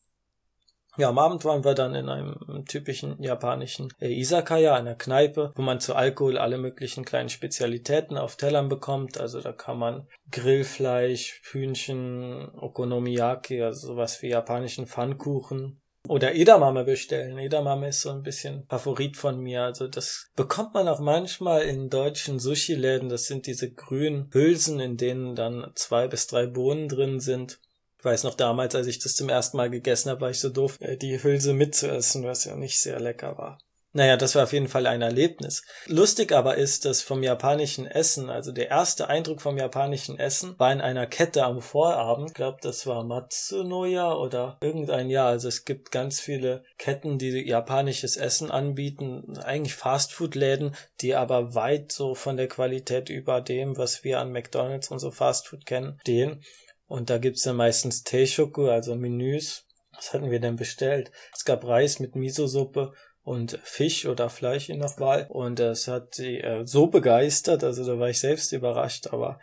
Ja, 0.99 1.09
am 1.09 1.19
Abend 1.19 1.43
waren 1.47 1.65
wir 1.65 1.73
dann 1.73 1.95
in 1.95 2.11
einem 2.11 2.67
typischen 2.67 3.23
japanischen 3.23 3.89
äh, 3.99 4.13
Isakaya, 4.13 4.75
einer 4.75 4.95
Kneipe, 4.95 5.51
wo 5.55 5.63
man 5.63 5.81
zu 5.81 5.95
Alkohol 5.95 6.37
alle 6.37 6.59
möglichen 6.59 7.07
kleinen 7.07 7.31
Spezialitäten 7.31 8.19
auf 8.19 8.37
Tellern 8.37 8.69
bekommt. 8.69 9.19
Also 9.19 9.41
da 9.41 9.53
kann 9.53 9.79
man 9.79 10.07
Grillfleisch, 10.31 11.41
Hühnchen, 11.51 12.51
Okonomiyaki, 12.59 13.63
also 13.63 13.87
sowas 13.87 14.21
wie 14.21 14.29
japanischen 14.29 14.87
Pfannkuchen, 14.87 15.82
oder 16.09 16.35
Edamame 16.35 16.85
bestellen. 16.85 17.39
Edamame 17.39 17.89
ist 17.89 18.01
so 18.01 18.11
ein 18.11 18.23
bisschen 18.23 18.65
Favorit 18.69 19.17
von 19.17 19.41
mir. 19.41 19.63
Also 19.63 19.87
das 19.87 20.31
bekommt 20.35 20.75
man 20.75 20.89
auch 20.89 21.01
manchmal 21.01 21.63
in 21.63 21.91
deutschen 21.91 22.39
Sushi-Läden. 22.39 23.09
Das 23.09 23.27
sind 23.27 23.47
diese 23.47 23.71
grünen 23.71 24.29
Hülsen, 24.33 24.81
in 24.81 24.97
denen 24.97 25.37
dann 25.37 25.71
zwei 25.75 26.09
bis 26.09 26.27
drei 26.27 26.47
Bohnen 26.47 26.89
drin 26.89 27.21
sind. 27.21 27.61
Ich 27.99 28.05
weiß 28.05 28.25
noch 28.25 28.35
damals, 28.35 28.75
als 28.75 28.89
ich 28.89 28.99
das 28.99 29.15
zum 29.15 29.29
ersten 29.29 29.57
Mal 29.57 29.71
gegessen 29.71 30.11
habe, 30.11 30.23
war 30.23 30.31
ich 30.31 30.41
so 30.41 30.51
doof, 30.51 30.79
äh, 30.81 30.97
die 30.97 31.23
Hülse 31.23 31.55
mitzuessen, 31.55 32.25
was 32.25 32.45
ja 32.45 32.57
nicht 32.57 32.81
sehr 32.81 32.99
lecker 32.99 33.39
war. 33.39 33.59
Naja, 33.95 34.17
das 34.17 34.35
war 34.35 34.45
auf 34.45 34.55
jeden 34.55 34.69
Fall 34.69 34.87
ein 34.87 35.03
Erlebnis. 35.03 35.65
Lustig 35.87 36.33
aber 36.33 36.57
ist, 36.57 36.87
dass 36.87 37.03
vom 37.03 37.23
japanischen 37.23 37.87
Essen, 37.87 38.31
also 38.31 38.51
der 38.51 38.71
erste 38.71 39.09
Eindruck 39.09 39.43
vom 39.43 39.59
japanischen 39.59 40.19
Essen, 40.19 40.59
war 40.59 40.73
in 40.73 40.81
einer 40.81 41.07
Kette 41.07 41.45
am 41.45 41.61
Vorabend. 41.61 42.31
Ich 42.31 42.35
glaube, 42.35 42.59
das 42.63 42.87
war 42.87 43.05
Matsunoya 43.05 44.15
oder 44.15 44.57
irgendein 44.63 45.11
Jahr. 45.11 45.29
Also 45.29 45.49
es 45.49 45.67
gibt 45.67 45.91
ganz 45.91 46.21
viele 46.21 46.65
Ketten, 46.79 47.19
die 47.19 47.47
japanisches 47.47 48.17
Essen 48.17 48.51
anbieten. 48.51 49.39
Eigentlich 49.45 49.75
Fastfood-Läden, 49.75 50.75
die 51.03 51.15
aber 51.15 51.55
weit 51.55 51.93
so 51.93 52.15
von 52.15 52.39
der 52.39 52.49
Qualität 52.49 53.11
über 53.11 53.43
dem, 53.43 53.77
was 53.77 54.05
wir 54.05 54.21
an 54.21 54.33
McDonalds 54.33 54.91
und 54.91 55.01
so 55.01 55.11
Fastfood 55.11 55.67
kennen, 55.67 55.99
stehen. 56.01 56.43
Und 56.87 57.11
da 57.11 57.19
gibt's 57.19 57.43
dann 57.43 57.57
meistens 57.57 58.05
Teishoku, 58.05 58.69
also 58.69 58.95
Menüs. 58.95 59.67
Was 59.95 60.15
hatten 60.15 60.31
wir 60.31 60.41
denn 60.41 60.57
bestellt? 60.57 61.13
Es 61.37 61.45
gab 61.45 61.65
Reis 61.65 62.01
mit 62.01 62.17
Miso-Suppe 62.17 62.95
und 63.23 63.59
Fisch 63.63 64.07
oder 64.07 64.29
Fleisch 64.29 64.69
in 64.69 64.81
der 64.81 64.93
Wahl. 64.99 65.27
Und 65.29 65.59
das 65.59 65.89
hat 65.89 66.15
sie 66.15 66.39
äh, 66.39 66.67
so 66.67 66.89
begeistert, 66.89 67.65
also 67.65 67.85
da 67.85 67.99
war 67.99 68.09
ich 68.09 68.21
selbst 68.21 68.53
überrascht, 68.53 69.09
aber 69.09 69.39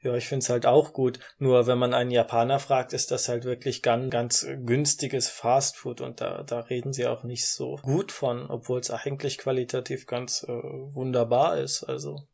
Ja, 0.00 0.14
ich 0.14 0.28
find's 0.28 0.48
halt 0.48 0.64
auch 0.64 0.92
gut. 0.92 1.18
Nur 1.38 1.66
wenn 1.66 1.78
man 1.78 1.92
einen 1.92 2.12
Japaner 2.12 2.60
fragt, 2.60 2.92
ist 2.92 3.10
das 3.10 3.28
halt 3.28 3.44
wirklich 3.44 3.82
ganz, 3.82 4.10
ganz 4.10 4.46
günstiges 4.64 5.28
Fastfood 5.28 6.00
und 6.00 6.20
da, 6.20 6.44
da 6.44 6.60
reden 6.60 6.92
sie 6.92 7.06
auch 7.06 7.24
nicht 7.24 7.48
so 7.48 7.76
gut 7.82 8.12
von, 8.12 8.48
obwohl 8.48 8.78
es 8.78 8.92
eigentlich 8.92 9.38
qualitativ 9.38 10.06
ganz 10.06 10.44
äh, 10.44 10.52
wunderbar 10.52 11.58
ist. 11.58 11.82
Also 11.82 12.28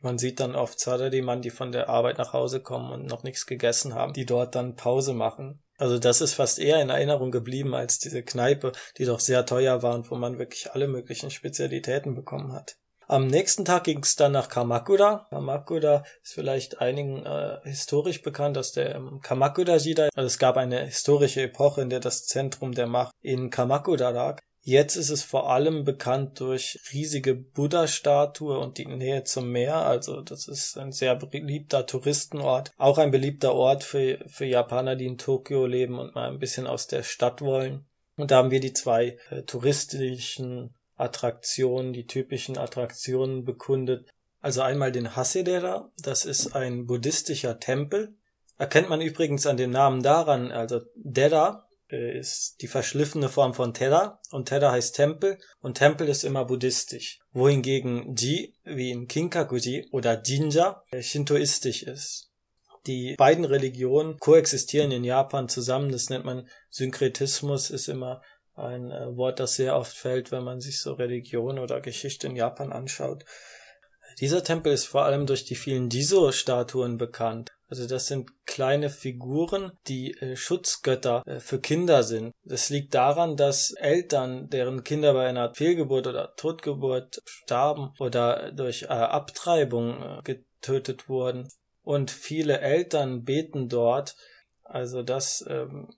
man 0.00 0.16
sieht 0.16 0.40
dann 0.40 0.54
oft 0.54 0.80
Salaryman, 0.80 1.42
die 1.42 1.50
von 1.50 1.72
der 1.72 1.90
Arbeit 1.90 2.16
nach 2.16 2.32
Hause 2.32 2.60
kommen 2.60 2.90
und 2.90 3.06
noch 3.06 3.22
nichts 3.22 3.44
gegessen 3.44 3.94
haben, 3.94 4.14
die 4.14 4.24
dort 4.26 4.54
dann 4.54 4.74
Pause 4.74 5.12
machen. 5.12 5.62
Also 5.78 5.98
das 5.98 6.20
ist 6.20 6.34
fast 6.34 6.58
eher 6.58 6.80
in 6.80 6.90
Erinnerung 6.90 7.30
geblieben 7.30 7.74
als 7.74 7.98
diese 7.98 8.22
Kneipe, 8.22 8.72
die 8.98 9.04
doch 9.04 9.20
sehr 9.20 9.44
teuer 9.44 9.82
war 9.82 9.94
und 9.94 10.10
wo 10.10 10.14
man 10.14 10.38
wirklich 10.38 10.72
alle 10.72 10.88
möglichen 10.88 11.30
Spezialitäten 11.30 12.14
bekommen 12.14 12.52
hat. 12.52 12.76
Am 13.06 13.26
nächsten 13.26 13.64
Tag 13.66 13.84
ging 13.84 14.02
es 14.02 14.16
dann 14.16 14.32
nach 14.32 14.48
Kamakura. 14.48 15.26
Kamakura 15.28 16.04
ist 16.22 16.32
vielleicht 16.32 16.80
einigen 16.80 17.26
äh, 17.26 17.58
historisch 17.64 18.22
bekannt 18.22 18.56
aus 18.56 18.72
der 18.72 18.94
ähm, 18.94 19.20
Kamakura-Jida. 19.20 20.08
Also 20.14 20.26
es 20.26 20.38
gab 20.38 20.56
eine 20.56 20.86
historische 20.86 21.42
Epoche, 21.42 21.82
in 21.82 21.90
der 21.90 22.00
das 22.00 22.24
Zentrum 22.24 22.72
der 22.72 22.86
Macht 22.86 23.12
in 23.20 23.50
Kamakura 23.50 24.08
lag. 24.08 24.40
Jetzt 24.66 24.96
ist 24.96 25.10
es 25.10 25.22
vor 25.22 25.50
allem 25.50 25.84
bekannt 25.84 26.40
durch 26.40 26.80
riesige 26.90 27.34
Buddha-Statue 27.34 28.58
und 28.58 28.78
die 28.78 28.86
Nähe 28.86 29.22
zum 29.24 29.50
Meer. 29.50 29.76
Also 29.76 30.22
das 30.22 30.48
ist 30.48 30.78
ein 30.78 30.90
sehr 30.90 31.16
beliebter 31.16 31.84
Touristenort. 31.84 32.72
Auch 32.78 32.96
ein 32.96 33.10
beliebter 33.10 33.54
Ort 33.54 33.84
für, 33.84 34.24
für 34.26 34.46
Japaner, 34.46 34.96
die 34.96 35.04
in 35.04 35.18
Tokio 35.18 35.66
leben 35.66 35.98
und 35.98 36.14
mal 36.14 36.30
ein 36.30 36.38
bisschen 36.38 36.66
aus 36.66 36.86
der 36.86 37.02
Stadt 37.02 37.42
wollen. 37.42 37.84
Und 38.16 38.30
da 38.30 38.38
haben 38.38 38.50
wir 38.50 38.60
die 38.60 38.72
zwei 38.72 39.18
äh, 39.28 39.42
touristischen 39.42 40.74
Attraktionen, 40.96 41.92
die 41.92 42.06
typischen 42.06 42.56
Attraktionen 42.56 43.44
bekundet. 43.44 44.08
Also 44.40 44.62
einmal 44.62 44.92
den 44.92 45.14
Hasedera, 45.14 45.90
das 45.98 46.24
ist 46.24 46.56
ein 46.56 46.86
buddhistischer 46.86 47.60
Tempel. 47.60 48.14
Erkennt 48.56 48.88
man 48.88 49.02
übrigens 49.02 49.46
an 49.46 49.58
dem 49.58 49.72
Namen 49.72 50.02
daran, 50.02 50.52
also 50.52 50.80
Dera 50.94 51.66
ist 51.94 52.56
die 52.60 52.66
verschliffene 52.66 53.28
Form 53.28 53.54
von 53.54 53.74
Terra 53.74 54.20
und 54.30 54.48
Terra 54.48 54.72
heißt 54.72 54.96
Tempel 54.96 55.38
und 55.60 55.78
Tempel 55.78 56.08
ist 56.08 56.24
immer 56.24 56.44
buddhistisch. 56.44 57.20
Wohingegen 57.32 58.14
Ji, 58.16 58.54
wie 58.64 58.90
in 58.90 59.08
Kinkakuji 59.08 59.88
oder 59.92 60.22
Jinja, 60.22 60.82
äh, 60.90 61.02
shintoistisch 61.02 61.82
ist. 61.82 62.30
Die 62.86 63.14
beiden 63.16 63.44
Religionen 63.44 64.18
koexistieren 64.18 64.92
in 64.92 65.04
Japan 65.04 65.48
zusammen, 65.48 65.90
das 65.90 66.10
nennt 66.10 66.24
man 66.24 66.48
Synkretismus, 66.70 67.70
ist 67.70 67.88
immer 67.88 68.20
ein 68.54 68.90
äh, 68.90 69.16
Wort, 69.16 69.40
das 69.40 69.54
sehr 69.54 69.76
oft 69.76 69.96
fällt, 69.96 70.30
wenn 70.32 70.44
man 70.44 70.60
sich 70.60 70.80
so 70.80 70.92
Religion 70.92 71.58
oder 71.58 71.80
Geschichte 71.80 72.26
in 72.26 72.36
Japan 72.36 72.72
anschaut. 72.72 73.24
Dieser 74.20 74.44
Tempel 74.44 74.72
ist 74.72 74.84
vor 74.84 75.04
allem 75.04 75.26
durch 75.26 75.44
die 75.44 75.56
vielen 75.56 75.90
Jiso-Statuen 75.90 76.98
bekannt. 76.98 77.52
Also 77.68 77.86
das 77.86 78.06
sind 78.06 78.30
kleine 78.46 78.90
Figuren, 78.90 79.72
die 79.88 80.12
äh, 80.12 80.36
Schutzgötter 80.36 81.22
äh, 81.26 81.40
für 81.40 81.60
Kinder 81.60 82.02
sind. 82.02 82.32
Das 82.44 82.70
liegt 82.70 82.94
daran, 82.94 83.36
dass 83.36 83.72
Eltern, 83.72 84.48
deren 84.50 84.84
Kinder 84.84 85.14
bei 85.14 85.26
einer 85.26 85.54
Fehlgeburt 85.54 86.06
oder 86.06 86.34
Totgeburt 86.36 87.22
starben 87.24 87.92
oder 87.98 88.52
durch 88.52 88.82
äh, 88.82 88.86
Abtreibung 88.86 90.20
getötet 90.24 91.08
wurden. 91.08 91.48
Und 91.82 92.10
viele 92.10 92.60
Eltern 92.60 93.24
beten 93.24 93.68
dort. 93.68 94.16
Also 94.62 95.02
das 95.02 95.44
ähm, 95.48 95.88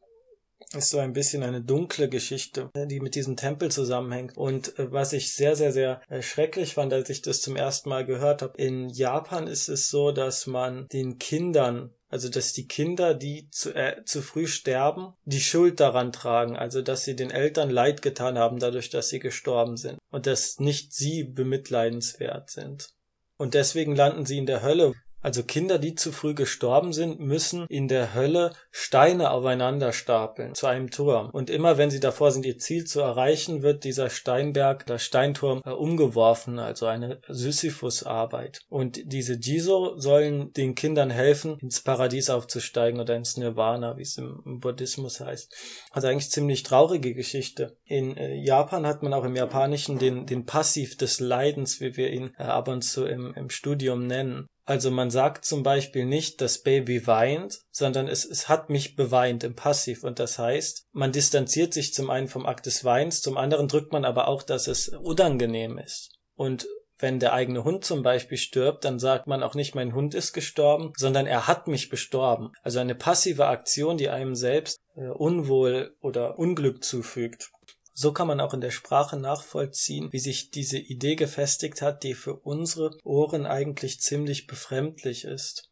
ist 0.75 0.91
so 0.91 0.99
ein 0.99 1.13
bisschen 1.13 1.43
eine 1.43 1.63
dunkle 1.63 2.09
Geschichte, 2.09 2.71
die 2.75 3.01
mit 3.01 3.15
diesem 3.15 3.37
Tempel 3.37 3.71
zusammenhängt. 3.71 4.37
Und 4.37 4.79
äh, 4.79 4.91
was 4.93 5.13
ich 5.13 5.33
sehr, 5.33 5.57
sehr, 5.57 5.73
sehr 5.73 6.01
äh, 6.09 6.23
schrecklich 6.23 6.75
fand, 6.75 6.93
als 6.93 7.09
ich 7.11 7.23
das 7.23 7.41
zum 7.41 7.57
ersten 7.57 7.89
Mal 7.89 8.05
gehört 8.05 8.43
habe, 8.43 8.61
in 8.61 8.89
Japan 8.89 9.47
ist 9.47 9.69
es 9.69 9.91
so, 9.91 10.13
dass 10.13 10.47
man 10.47 10.87
den 10.89 11.19
Kindern 11.19 11.91
also 12.09 12.29
dass 12.29 12.53
die 12.53 12.69
Kinder, 12.69 13.15
die 13.15 13.51
zu, 13.51 13.75
äh, 13.75 14.05
zu 14.05 14.23
früh 14.23 14.47
sterben, 14.47 15.15
die 15.25 15.41
Schuld 15.41 15.81
daran 15.81 16.13
tragen, 16.13 16.57
also 16.57 16.81
dass 16.81 17.05
sie 17.05 17.17
den 17.17 17.31
Eltern 17.31 17.69
Leid 17.69 18.01
getan 18.01 18.39
haben, 18.39 18.59
dadurch, 18.59 18.91
dass 18.91 19.09
sie 19.09 19.19
gestorben 19.19 19.77
sind 19.77 19.99
und 20.11 20.27
dass 20.27 20.61
nicht 20.61 20.95
sie 20.95 21.25
bemitleidenswert 21.25 22.51
sind. 22.51 22.91
Und 23.37 23.55
deswegen 23.55 23.95
landen 23.97 24.25
sie 24.25 24.39
in 24.39 24.47
der 24.47 24.63
Hölle, 24.63 24.95
also 25.27 25.43
Kinder, 25.43 25.81
die 25.81 25.97
zu 25.97 26.13
früh 26.13 26.35
gestorben 26.35 26.93
sind, 26.93 27.19
müssen 27.19 27.67
in 27.69 27.89
der 27.89 28.15
Hölle 28.15 28.53
Steine 28.71 29.33
aufeinander 29.33 29.93
stapeln 29.93 30.55
zu 30.55 30.69
einem 30.69 30.89
Turm. 30.93 31.31
Und 31.31 31.51
immer 31.51 31.79
wenn 31.79 31.91
sie 31.91 31.99
davor 31.99 32.31
sind, 32.31 32.47
ihr 32.47 32.59
Ziel 32.59 32.85
zu 32.85 33.01
erreichen, 33.01 33.65
wird 33.65 33.83
dieser 33.83 34.09
Steinberg, 34.09 34.87
der 34.87 34.99
Steinturm 34.99 35.63
äh, 35.65 35.71
umgeworfen, 35.71 36.61
also 36.61 36.87
eine 36.87 37.21
Sisyphus-Arbeit. 37.27 38.61
Und 38.69 39.01
diese 39.05 39.35
Jiso 39.35 39.99
sollen 39.99 40.53
den 40.53 40.77
Kindern 40.77 41.11
helfen, 41.11 41.59
ins 41.59 41.83
Paradies 41.83 42.31
aufzusteigen 42.31 43.01
oder 43.01 43.17
ins 43.17 43.37
Nirvana, 43.37 43.97
wie 43.97 44.03
es 44.03 44.19
im, 44.19 44.61
Buddhismus 44.61 45.19
heißt. 45.19 45.53
Also 45.91 46.07
eigentlich 46.07 46.31
ziemlich 46.31 46.63
traurige 46.63 47.15
Geschichte. 47.15 47.77
In 47.83 48.17
äh, 48.17 48.37
Japan 48.37 48.87
hat 48.87 49.03
man 49.03 49.13
auch 49.13 49.25
im 49.25 49.35
Japanischen 49.35 49.99
den, 49.99 50.25
den 50.25 50.47
Passiv 50.47 50.97
des 50.97 51.19
Leidens, 51.19 51.81
wie 51.81 51.97
wir 51.97 52.13
ihn 52.13 52.31
äh, 52.39 52.45
ab 52.45 52.69
und 52.69 52.83
zu 52.83 53.07
im, 53.07 53.35
im 53.35 53.51
Studium 53.51 54.07
nennen. 54.07 54.47
Also 54.67 54.91
man 54.91 55.11
sagt 55.11 55.45
zum 55.45 55.63
Beispiel 55.63 56.05
nicht, 56.05 56.41
das 56.41 56.59
Baby 56.63 57.07
weint, 57.07 57.61
sondern 57.71 58.09
es, 58.09 58.25
es 58.25 58.49
hat 58.49 58.69
mich 58.69 58.97
beweint 58.97 59.45
im 59.45 59.55
Passiv. 59.55 60.03
Und 60.03 60.19
das 60.19 60.41
heißt, 60.41 60.89
man 60.93 61.13
distanziert 61.13 61.73
sich 61.73 61.95
zum 61.95 62.11
einen 62.11 62.27
vom 62.27 62.45
Akt 62.45 62.67
des 62.67 62.85
Weins, 62.85 63.23
zum 63.23 63.37
anderen 63.39 63.69
drückt 63.69 63.93
man 63.93 64.05
aber 64.05 64.27
auch, 64.27 64.43
dass 64.43 64.67
es 64.67 64.89
unangenehm 64.89 65.79
ist. 65.79 66.19
Und 66.35 66.67
wenn 66.99 67.21
der 67.21 67.33
eigene 67.33 67.63
Hund 67.63 67.85
zum 67.85 68.03
Beispiel 68.03 68.39
stirbt, 68.39 68.85
dann 68.85 68.99
sagt 68.99 69.27
man 69.27 69.43
auch 69.43 69.55
nicht, 69.55 69.75
mein 69.75 69.95
Hund 69.95 70.15
ist 70.15 70.33
gestorben, 70.33 70.93
sondern 70.97 71.27
er 71.27 71.47
hat 71.47 71.69
mich 71.69 71.89
bestorben. 71.89 72.51
Also 72.63 72.81
eine 72.81 72.95
passive 72.95 73.47
Aktion, 73.47 73.99
die 73.99 74.09
einem 74.09 74.35
selbst 74.35 74.81
äh, 74.97 75.09
Unwohl 75.09 75.95
oder 76.01 76.39
Unglück 76.39 76.83
zufügt. 76.83 77.51
So 77.99 78.13
kann 78.13 78.27
man 78.27 78.43
auch 78.43 78.53
in 78.53 78.61
der 78.61 78.73
Sprache 78.73 79.17
nachvollziehen, 79.17 80.13
wie 80.13 80.19
sich 80.19 80.51
diese 80.51 80.77
Idee 80.77 81.17
gefestigt 81.17 81.81
hat, 81.81 82.03
die 82.03 82.13
für 82.13 82.35
unsere 82.35 82.91
Ohren 83.05 83.47
eigentlich 83.47 84.01
ziemlich 84.01 84.47
befremdlich 84.47 85.25
ist. 85.25 85.71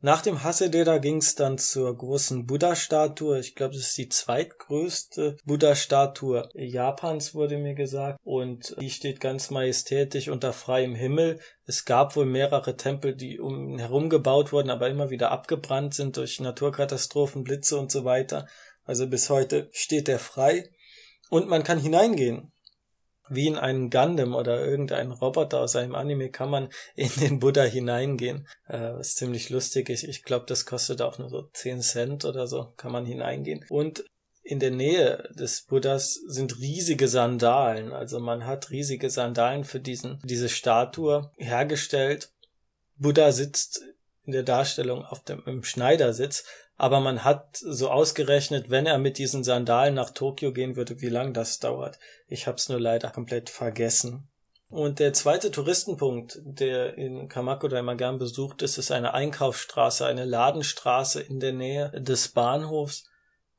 Nach 0.00 0.20
dem 0.20 0.42
Hasedera 0.42 0.98
ging 0.98 1.18
es 1.18 1.36
dann 1.36 1.56
zur 1.56 1.96
großen 1.96 2.46
Buddha-Statue. 2.46 3.38
Ich 3.38 3.54
glaube, 3.54 3.74
das 3.74 3.84
ist 3.84 3.98
die 3.98 4.08
zweitgrößte 4.08 5.36
Buddha-Statue 5.44 6.48
Japans, 6.54 7.36
wurde 7.36 7.56
mir 7.56 7.74
gesagt. 7.74 8.18
Und 8.24 8.74
die 8.80 8.90
steht 8.90 9.20
ganz 9.20 9.50
majestätisch 9.50 10.28
unter 10.28 10.52
freiem 10.52 10.96
Himmel. 10.96 11.38
Es 11.66 11.84
gab 11.84 12.16
wohl 12.16 12.26
mehrere 12.26 12.76
Tempel, 12.76 13.14
die 13.14 13.38
um 13.38 13.74
ihn 13.74 13.78
herum 13.78 14.10
gebaut 14.10 14.50
wurden, 14.50 14.70
aber 14.70 14.88
immer 14.88 15.10
wieder 15.10 15.30
abgebrannt 15.30 15.94
sind 15.94 16.16
durch 16.16 16.40
Naturkatastrophen, 16.40 17.44
Blitze 17.44 17.78
und 17.78 17.92
so 17.92 18.04
weiter. 18.04 18.48
Also 18.82 19.06
bis 19.06 19.30
heute 19.30 19.68
steht 19.70 20.08
er 20.08 20.18
frei. 20.18 20.68
Und 21.30 21.48
man 21.48 21.62
kann 21.62 21.78
hineingehen. 21.78 22.52
Wie 23.30 23.46
in 23.46 23.56
einen 23.56 23.90
Gundam 23.90 24.34
oder 24.34 24.64
irgendeinen 24.64 25.12
Roboter 25.12 25.60
aus 25.60 25.76
einem 25.76 25.94
Anime 25.94 26.30
kann 26.30 26.48
man 26.48 26.70
in 26.96 27.10
den 27.20 27.38
Buddha 27.40 27.62
hineingehen. 27.62 28.48
Äh, 28.66 28.94
was 28.94 29.16
ziemlich 29.16 29.50
lustig 29.50 29.90
ist. 29.90 30.04
Ich 30.04 30.22
glaube, 30.22 30.46
das 30.46 30.64
kostet 30.64 31.02
auch 31.02 31.18
nur 31.18 31.28
so 31.28 31.42
10 31.52 31.82
Cent 31.82 32.24
oder 32.24 32.46
so, 32.46 32.72
kann 32.76 32.92
man 32.92 33.04
hineingehen. 33.04 33.64
Und 33.68 34.04
in 34.48 34.60
der 34.60 34.70
Nähe 34.70 35.28
des 35.34 35.60
Buddhas 35.62 36.14
sind 36.26 36.58
riesige 36.58 37.06
Sandalen. 37.06 37.92
Also 37.92 38.18
man 38.18 38.46
hat 38.46 38.70
riesige 38.70 39.10
Sandalen 39.10 39.64
für 39.64 39.78
diesen, 39.78 40.20
diese 40.24 40.48
Statue 40.48 41.30
hergestellt. 41.36 42.32
Buddha 42.96 43.30
sitzt 43.30 43.82
in 44.22 44.32
der 44.32 44.44
Darstellung 44.44 45.04
auf 45.04 45.22
dem 45.22 45.42
im 45.44 45.64
Schneidersitz 45.64 46.44
aber 46.78 47.00
man 47.00 47.24
hat 47.24 47.56
so 47.56 47.90
ausgerechnet, 47.90 48.70
wenn 48.70 48.86
er 48.86 48.98
mit 48.98 49.18
diesen 49.18 49.42
Sandalen 49.42 49.94
nach 49.94 50.10
Tokio 50.10 50.52
gehen 50.52 50.76
würde, 50.76 51.00
wie 51.00 51.08
lang 51.08 51.34
das 51.34 51.58
dauert. 51.58 51.98
Ich 52.28 52.46
hab's 52.46 52.68
nur 52.68 52.78
leider 52.78 53.10
komplett 53.10 53.50
vergessen. 53.50 54.28
Und 54.70 55.00
der 55.00 55.12
zweite 55.12 55.50
Touristenpunkt, 55.50 56.38
der 56.44 56.96
in 56.96 57.28
Kamakura 57.28 57.80
immer 57.80 57.96
gern 57.96 58.18
besucht 58.18 58.62
ist, 58.62 58.78
ist 58.78 58.92
eine 58.92 59.12
Einkaufsstraße, 59.12 60.06
eine 60.06 60.24
Ladenstraße 60.24 61.20
in 61.20 61.40
der 61.40 61.52
Nähe 61.52 61.90
des 62.00 62.28
Bahnhofs. 62.28 63.08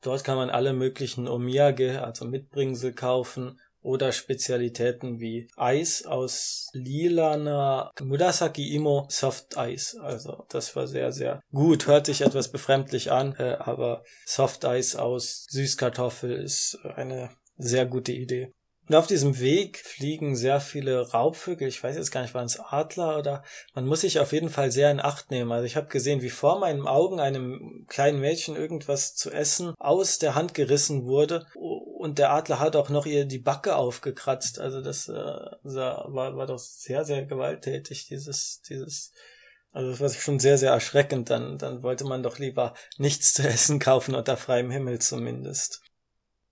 Dort 0.00 0.24
kann 0.24 0.36
man 0.36 0.48
alle 0.48 0.72
möglichen 0.72 1.28
Omiyage, 1.28 2.02
also 2.02 2.24
Mitbringsel 2.24 2.94
kaufen 2.94 3.60
oder 3.82 4.12
Spezialitäten 4.12 5.20
wie 5.20 5.48
Eis 5.56 6.04
aus 6.04 6.68
lilaner 6.72 7.90
Murasaki 8.00 8.74
Imo 8.74 9.06
Soft 9.08 9.56
Eis. 9.56 9.96
Also 10.00 10.44
das 10.48 10.74
war 10.76 10.86
sehr, 10.86 11.12
sehr 11.12 11.40
gut. 11.52 11.86
Hört 11.86 12.06
sich 12.06 12.20
etwas 12.22 12.50
befremdlich 12.50 13.10
an, 13.10 13.34
äh, 13.38 13.56
aber 13.58 14.02
Soft 14.26 14.64
Eis 14.64 14.96
aus 14.96 15.46
Süßkartoffel 15.48 16.32
ist 16.32 16.78
eine 16.84 17.30
sehr 17.56 17.86
gute 17.86 18.12
Idee. 18.12 18.52
Und 18.90 18.96
auf 18.96 19.06
diesem 19.06 19.38
Weg 19.38 19.78
fliegen 19.78 20.34
sehr 20.34 20.60
viele 20.60 21.12
Raubvögel. 21.12 21.68
Ich 21.68 21.80
weiß 21.80 21.94
jetzt 21.94 22.10
gar 22.10 22.22
nicht, 22.22 22.34
waren 22.34 22.46
es 22.46 22.58
Adler 22.58 23.18
oder 23.18 23.44
man 23.72 23.86
muss 23.86 24.00
sich 24.00 24.18
auf 24.18 24.32
jeden 24.32 24.50
Fall 24.50 24.72
sehr 24.72 24.90
in 24.90 24.98
Acht 24.98 25.30
nehmen. 25.30 25.52
Also 25.52 25.64
ich 25.64 25.76
habe 25.76 25.86
gesehen, 25.86 26.22
wie 26.22 26.28
vor 26.28 26.58
meinen 26.58 26.88
Augen 26.88 27.20
einem 27.20 27.86
kleinen 27.88 28.18
Mädchen 28.18 28.56
irgendwas 28.56 29.14
zu 29.14 29.30
essen 29.30 29.74
aus 29.78 30.18
der 30.18 30.34
Hand 30.34 30.54
gerissen 30.54 31.04
wurde 31.04 31.46
und 32.00 32.18
der 32.18 32.32
Adler 32.32 32.58
hat 32.58 32.76
auch 32.76 32.88
noch 32.88 33.04
ihr 33.04 33.26
die 33.26 33.38
Backe 33.38 33.76
aufgekratzt. 33.76 34.58
Also 34.58 34.80
das 34.80 35.08
äh, 35.08 35.12
war, 35.12 36.36
war 36.36 36.46
doch 36.46 36.58
sehr, 36.58 37.04
sehr 37.04 37.26
gewalttätig, 37.26 38.06
dieses, 38.06 38.62
dieses 38.62 39.12
Also 39.70 39.90
das 39.90 40.00
war 40.00 40.08
schon 40.08 40.38
sehr, 40.40 40.56
sehr 40.56 40.72
erschreckend. 40.72 41.28
Dann, 41.28 41.58
dann 41.58 41.82
wollte 41.82 42.04
man 42.04 42.22
doch 42.22 42.38
lieber 42.38 42.74
nichts 42.96 43.34
zu 43.34 43.46
essen 43.46 43.78
kaufen 43.78 44.14
unter 44.14 44.36
freiem 44.38 44.70
Himmel 44.70 44.98
zumindest. 44.98 45.82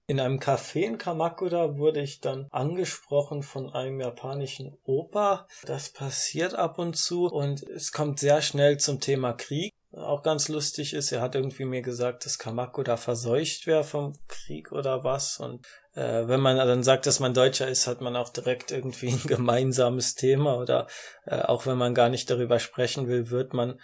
In 0.06 0.20
einem 0.20 0.38
Café 0.38 0.84
in 0.84 0.98
Kamakura 0.98 1.76
wurde 1.76 2.00
ich 2.00 2.20
dann 2.20 2.46
angesprochen 2.50 3.42
von 3.42 3.72
einem 3.72 4.00
japanischen 4.00 4.76
Opa. 4.84 5.46
Das 5.64 5.90
passiert 5.90 6.54
ab 6.54 6.78
und 6.78 6.96
zu 6.96 7.26
und 7.26 7.62
es 7.62 7.92
kommt 7.92 8.18
sehr 8.18 8.40
schnell 8.42 8.78
zum 8.78 9.00
Thema 9.00 9.32
Krieg. 9.32 9.72
Auch 9.92 10.22
ganz 10.22 10.48
lustig 10.48 10.92
ist, 10.92 11.12
er 11.12 11.22
hat 11.22 11.34
irgendwie 11.34 11.64
mir 11.64 11.80
gesagt, 11.80 12.26
dass 12.26 12.38
Kamakura 12.38 12.98
verseucht 12.98 13.66
wäre 13.66 13.84
vom 13.84 14.12
Krieg 14.28 14.70
oder 14.70 15.02
was. 15.02 15.40
Und 15.40 15.66
äh, 15.94 16.28
wenn 16.28 16.40
man 16.40 16.58
dann 16.58 16.82
sagt, 16.82 17.06
dass 17.06 17.20
man 17.20 17.32
Deutscher 17.32 17.68
ist, 17.68 17.86
hat 17.86 18.02
man 18.02 18.14
auch 18.14 18.28
direkt 18.28 18.70
irgendwie 18.70 19.08
ein 19.12 19.22
gemeinsames 19.26 20.14
Thema. 20.14 20.58
Oder 20.58 20.88
äh, 21.24 21.40
auch 21.40 21.64
wenn 21.64 21.78
man 21.78 21.94
gar 21.94 22.10
nicht 22.10 22.28
darüber 22.28 22.58
sprechen 22.58 23.08
will, 23.08 23.30
wird 23.30 23.54
man 23.54 23.80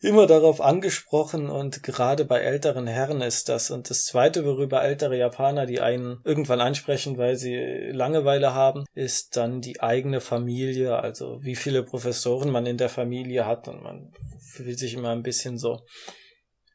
immer 0.00 0.26
darauf 0.26 0.60
angesprochen 0.60 1.50
und 1.50 1.82
gerade 1.82 2.24
bei 2.24 2.40
älteren 2.40 2.86
Herren 2.86 3.20
ist 3.20 3.48
das. 3.48 3.70
Und 3.70 3.90
das 3.90 4.06
Zweite, 4.06 4.44
worüber 4.44 4.82
ältere 4.82 5.16
Japaner, 5.16 5.66
die 5.66 5.80
einen 5.80 6.20
irgendwann 6.24 6.60
ansprechen, 6.60 7.18
weil 7.18 7.36
sie 7.36 7.56
Langeweile 7.92 8.54
haben, 8.54 8.84
ist 8.94 9.36
dann 9.36 9.60
die 9.60 9.80
eigene 9.80 10.20
Familie, 10.20 10.96
also 10.96 11.42
wie 11.42 11.56
viele 11.56 11.82
Professoren 11.82 12.50
man 12.50 12.66
in 12.66 12.78
der 12.78 12.88
Familie 12.88 13.46
hat 13.46 13.68
und 13.68 13.82
man 13.82 14.12
fühlt 14.40 14.78
sich 14.78 14.94
immer 14.94 15.10
ein 15.10 15.22
bisschen 15.22 15.58
so, 15.58 15.84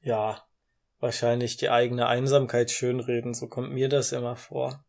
ja, 0.02 0.44
wahrscheinlich 1.00 1.58
die 1.58 1.70
eigene 1.70 2.08
Einsamkeit 2.08 2.72
schönreden, 2.72 3.34
so 3.34 3.48
kommt 3.48 3.72
mir 3.72 3.90
das 3.90 4.12
immer 4.12 4.36
vor. 4.36 4.86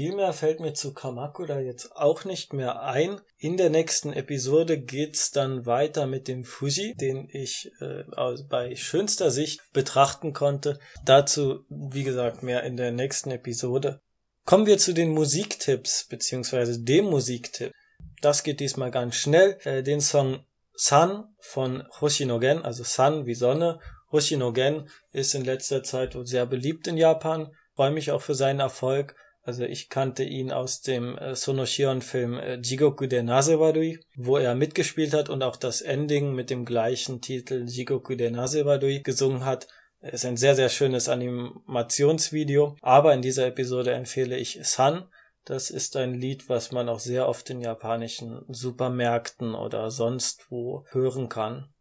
Viel 0.00 0.14
mehr 0.14 0.32
fällt 0.32 0.60
mir 0.60 0.74
zu 0.74 0.94
Kamakura 0.94 1.58
jetzt 1.58 1.96
auch 1.96 2.24
nicht 2.24 2.52
mehr 2.52 2.82
ein. 2.82 3.20
In 3.36 3.56
der 3.56 3.68
nächsten 3.68 4.12
Episode 4.12 4.78
geht's 4.78 5.32
dann 5.32 5.66
weiter 5.66 6.06
mit 6.06 6.28
dem 6.28 6.44
Fuji, 6.44 6.94
den 6.94 7.28
ich 7.32 7.72
äh, 7.80 8.04
bei 8.48 8.76
schönster 8.76 9.32
Sicht 9.32 9.60
betrachten 9.72 10.32
konnte. 10.32 10.78
Dazu, 11.04 11.64
wie 11.68 12.04
gesagt, 12.04 12.44
mehr 12.44 12.62
in 12.62 12.76
der 12.76 12.92
nächsten 12.92 13.32
Episode. 13.32 14.00
Kommen 14.44 14.66
wir 14.66 14.78
zu 14.78 14.94
den 14.94 15.10
Musiktipps, 15.10 16.04
beziehungsweise 16.04 16.78
dem 16.80 17.06
Musiktipp. 17.06 17.72
Das 18.20 18.44
geht 18.44 18.60
diesmal 18.60 18.92
ganz 18.92 19.16
schnell. 19.16 19.58
Äh, 19.64 19.82
den 19.82 20.00
Song 20.00 20.44
Sun 20.74 21.24
von 21.40 21.82
Hoshinogen, 22.00 22.62
also 22.62 22.84
Sun 22.84 23.26
wie 23.26 23.34
Sonne. 23.34 23.80
Hoshinogen 24.12 24.88
ist 25.10 25.34
in 25.34 25.44
letzter 25.44 25.82
Zeit 25.82 26.16
sehr 26.22 26.46
beliebt 26.46 26.86
in 26.86 26.96
Japan. 26.96 27.52
Freue 27.74 27.90
mich 27.90 28.12
auch 28.12 28.22
für 28.22 28.36
seinen 28.36 28.60
Erfolg 28.60 29.16
also 29.42 29.64
ich 29.64 29.88
kannte 29.88 30.24
ihn 30.24 30.52
aus 30.52 30.82
dem 30.82 31.16
äh, 31.16 31.34
Sonoshion-Film 31.34 32.38
äh, 32.38 32.54
Jigoku 32.56 33.06
de 33.06 33.22
Nasewarui, 33.22 33.98
wo 34.16 34.36
er 34.36 34.54
mitgespielt 34.54 35.14
hat 35.14 35.30
und 35.30 35.42
auch 35.42 35.56
das 35.56 35.80
Ending 35.80 36.34
mit 36.34 36.50
dem 36.50 36.64
gleichen 36.64 37.20
Titel 37.20 37.64
Jigoku 37.66 38.14
de 38.14 38.30
Nasewarui 38.30 39.02
gesungen 39.02 39.44
hat. 39.44 39.66
Es 40.00 40.14
ist 40.14 40.24
ein 40.26 40.36
sehr, 40.36 40.54
sehr 40.54 40.68
schönes 40.68 41.08
Animationsvideo. 41.08 42.76
Aber 42.82 43.14
in 43.14 43.22
dieser 43.22 43.46
Episode 43.46 43.92
empfehle 43.92 44.36
ich 44.36 44.60
Sun. 44.62 45.04
Das 45.44 45.70
ist 45.70 45.96
ein 45.96 46.14
Lied, 46.14 46.48
was 46.48 46.72
man 46.72 46.88
auch 46.88 47.00
sehr 47.00 47.26
oft 47.26 47.48
in 47.48 47.62
japanischen 47.62 48.44
Supermärkten 48.48 49.54
oder 49.54 49.90
sonst 49.90 50.50
wo 50.50 50.84
hören 50.90 51.28
kann. 51.28 51.72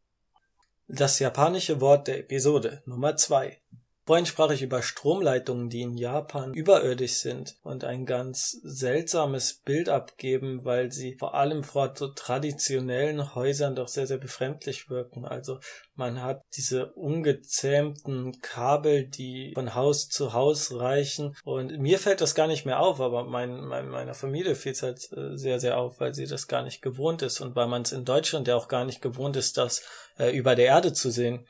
Das 0.87 1.19
japanische 1.19 1.81
Wort 1.81 2.07
der 2.07 2.19
Episode 2.19 2.81
Nummer 2.85 3.17
zwei 3.17 3.59
Vorhin 4.07 4.25
sprach 4.25 4.51
ich 4.51 4.61
über 4.61 4.81
Stromleitungen, 4.81 5.69
die 5.69 5.81
in 5.81 5.97
Japan 5.97 6.53
überirdisch 6.53 7.15
sind 7.15 7.57
und 7.61 7.83
ein 7.83 8.05
ganz 8.05 8.57
seltsames 8.63 9.55
Bild 9.65 9.89
abgeben, 9.89 10.63
weil 10.63 10.93
sie 10.93 11.17
vor 11.19 11.35
allem 11.35 11.65
vor 11.65 11.93
so 11.93 12.07
traditionellen 12.07 13.35
Häusern 13.35 13.75
doch 13.75 13.89
sehr, 13.89 14.07
sehr 14.07 14.17
befremdlich 14.17 14.89
wirken. 14.89 15.25
Also 15.25 15.59
man 15.95 16.21
hat 16.21 16.41
diese 16.55 16.93
ungezähmten 16.93 18.39
Kabel, 18.39 19.07
die 19.07 19.51
von 19.55 19.75
Haus 19.75 20.07
zu 20.07 20.31
Haus 20.31 20.73
reichen. 20.73 21.35
Und 21.43 21.77
mir 21.77 21.99
fällt 21.99 22.21
das 22.21 22.33
gar 22.33 22.47
nicht 22.47 22.65
mehr 22.65 22.79
auf, 22.79 23.01
aber 23.01 23.25
mein, 23.25 23.59
mein, 23.59 23.89
meiner 23.89 24.13
Familie 24.13 24.55
fiel 24.55 24.71
es 24.71 24.83
halt 24.83 25.11
äh, 25.11 25.35
sehr, 25.35 25.59
sehr 25.59 25.77
auf, 25.77 25.99
weil 25.99 26.13
sie 26.13 26.27
das 26.27 26.47
gar 26.47 26.63
nicht 26.63 26.81
gewohnt 26.81 27.23
ist 27.23 27.41
und 27.41 27.57
weil 27.57 27.67
man 27.67 27.81
es 27.81 27.91
in 27.91 28.05
Deutschland 28.05 28.47
ja 28.47 28.55
auch 28.55 28.69
gar 28.69 28.85
nicht 28.85 29.01
gewohnt 29.01 29.35
ist, 29.35 29.57
das 29.57 29.83
äh, 30.17 30.29
über 30.29 30.55
der 30.55 30.67
Erde 30.67 30.93
zu 30.93 31.11
sehen. 31.11 31.45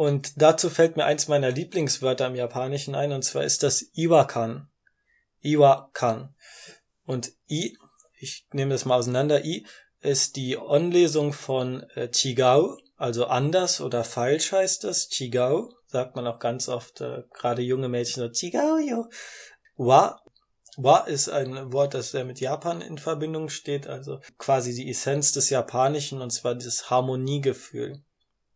Und 0.00 0.40
dazu 0.40 0.70
fällt 0.70 0.96
mir 0.96 1.04
eins 1.04 1.28
meiner 1.28 1.50
Lieblingswörter 1.50 2.28
im 2.28 2.34
Japanischen 2.34 2.94
ein, 2.94 3.12
und 3.12 3.22
zwar 3.22 3.44
ist 3.44 3.62
das 3.62 3.84
Iwakan. 3.92 4.70
Iwakan. 5.42 6.34
Und 7.04 7.34
I, 7.50 7.76
ich 8.18 8.46
nehme 8.50 8.70
das 8.70 8.86
mal 8.86 8.96
auseinander, 8.96 9.44
I 9.44 9.66
ist 10.00 10.36
die 10.36 10.56
On-Lesung 10.56 11.34
von 11.34 11.82
äh, 11.96 12.08
Chigau, 12.10 12.78
also 12.96 13.26
anders 13.26 13.82
oder 13.82 14.02
falsch 14.02 14.52
heißt 14.52 14.84
das. 14.84 15.10
Chigau, 15.10 15.68
sagt 15.84 16.16
man 16.16 16.26
auch 16.26 16.38
ganz 16.38 16.70
oft, 16.70 17.02
äh, 17.02 17.24
gerade 17.34 17.60
junge 17.60 17.90
Mädchen 17.90 18.22
so, 18.22 18.30
Chigau, 18.30 18.78
yo. 18.78 19.04
Wa, 19.76 20.18
Wa 20.78 21.00
ist 21.00 21.28
ein 21.28 21.74
Wort, 21.74 21.92
das 21.92 22.12
sehr 22.12 22.24
mit 22.24 22.40
Japan 22.40 22.80
in 22.80 22.96
Verbindung 22.96 23.50
steht, 23.50 23.86
also 23.86 24.20
quasi 24.38 24.74
die 24.74 24.88
Essenz 24.88 25.32
des 25.32 25.50
Japanischen, 25.50 26.22
und 26.22 26.30
zwar 26.30 26.54
dieses 26.54 26.88
Harmoniegefühl. 26.88 28.02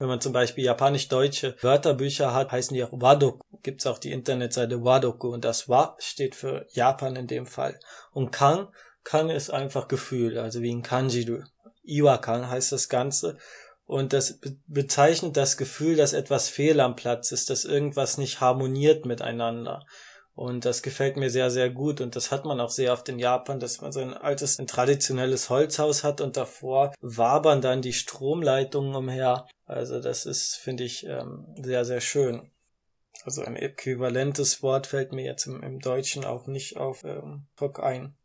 Wenn 0.05 0.11
man 0.11 0.21
zum 0.21 0.35
Beispiel 0.35 0.65
japanisch-deutsche 0.65 1.57
Wörterbücher 1.63 2.35
hat, 2.35 2.53
heißen 2.53 2.75
die 2.75 2.85
auch 2.85 2.91
Wadoku. 2.93 3.43
Gibt's 3.63 3.87
auch 3.87 3.97
die 3.97 4.13
Internetseite 4.13 4.85
Wadoku 4.85 5.29
und 5.29 5.47
das 5.47 5.67
Wa 5.71 5.97
steht 5.99 6.35
für 6.35 6.67
Japan 6.73 7.17
in 7.17 7.27
dem 7.27 7.47
Fall. 7.47 7.81
Und 8.13 8.31
Kan, 8.31 8.69
Kan 9.03 9.31
ist 9.31 9.49
einfach 9.49 9.89
Gefühl, 9.89 10.37
also 10.39 10.61
wie 10.61 10.75
ein 10.75 10.83
Kanjiru. 10.83 11.45
Iwakan 11.85 12.51
heißt 12.51 12.71
das 12.73 12.91
Ganze. 12.91 13.39
Und 13.87 14.13
das 14.13 14.41
bezeichnet 14.67 15.39
das 15.39 15.57
Gefühl, 15.57 15.97
dass 15.97 16.13
etwas 16.13 16.51
fehl 16.51 16.81
am 16.81 16.97
Platz 16.97 17.33
ist, 17.33 17.49
dass 17.49 17.65
irgendwas 17.65 18.19
nicht 18.19 18.43
harmoniert 18.43 19.07
miteinander. 19.07 19.87
Und 20.35 20.65
das 20.65 20.83
gefällt 20.83 21.17
mir 21.17 21.31
sehr, 21.31 21.51
sehr 21.51 21.71
gut. 21.71 22.01
Und 22.01 22.17
das 22.17 22.33
hat 22.33 22.45
man 22.45 22.61
auch 22.61 22.71
sehr 22.71 22.93
oft 22.93 23.09
in 23.09 23.19
Japan, 23.19 23.61
dass 23.61 23.81
man 23.81 23.93
so 23.93 24.01
ein 24.01 24.15
altes, 24.15 24.59
ein 24.59 24.67
traditionelles 24.67 25.49
Holzhaus 25.49 26.03
hat 26.03 26.21
und 26.21 26.37
davor 26.37 26.93
wabern 27.01 27.61
dann 27.61 27.83
die 27.83 27.93
Stromleitungen 27.93 28.95
umher. 28.97 29.47
Also 29.65 30.01
das 30.01 30.27
ist, 30.27 30.57
finde 30.57 30.85
ich, 30.85 31.07
ähm, 31.07 31.47
sehr, 31.63 31.85
sehr 31.85 32.01
schön. 32.01 32.51
Also 33.25 33.43
ein 33.43 33.57
äquivalentes 33.57 34.63
Wort 34.63 34.89
fällt 34.89 35.13
mir 35.13 35.25
jetzt 35.25 35.47
im, 35.47 35.63
im 35.63 35.79
Deutschen 35.79 36.25
auch 36.25 36.49
nicht 36.49 36.77
auf 36.77 37.05
ähm, 37.05 37.47
Talk 37.57 37.81
ein. 37.81 38.17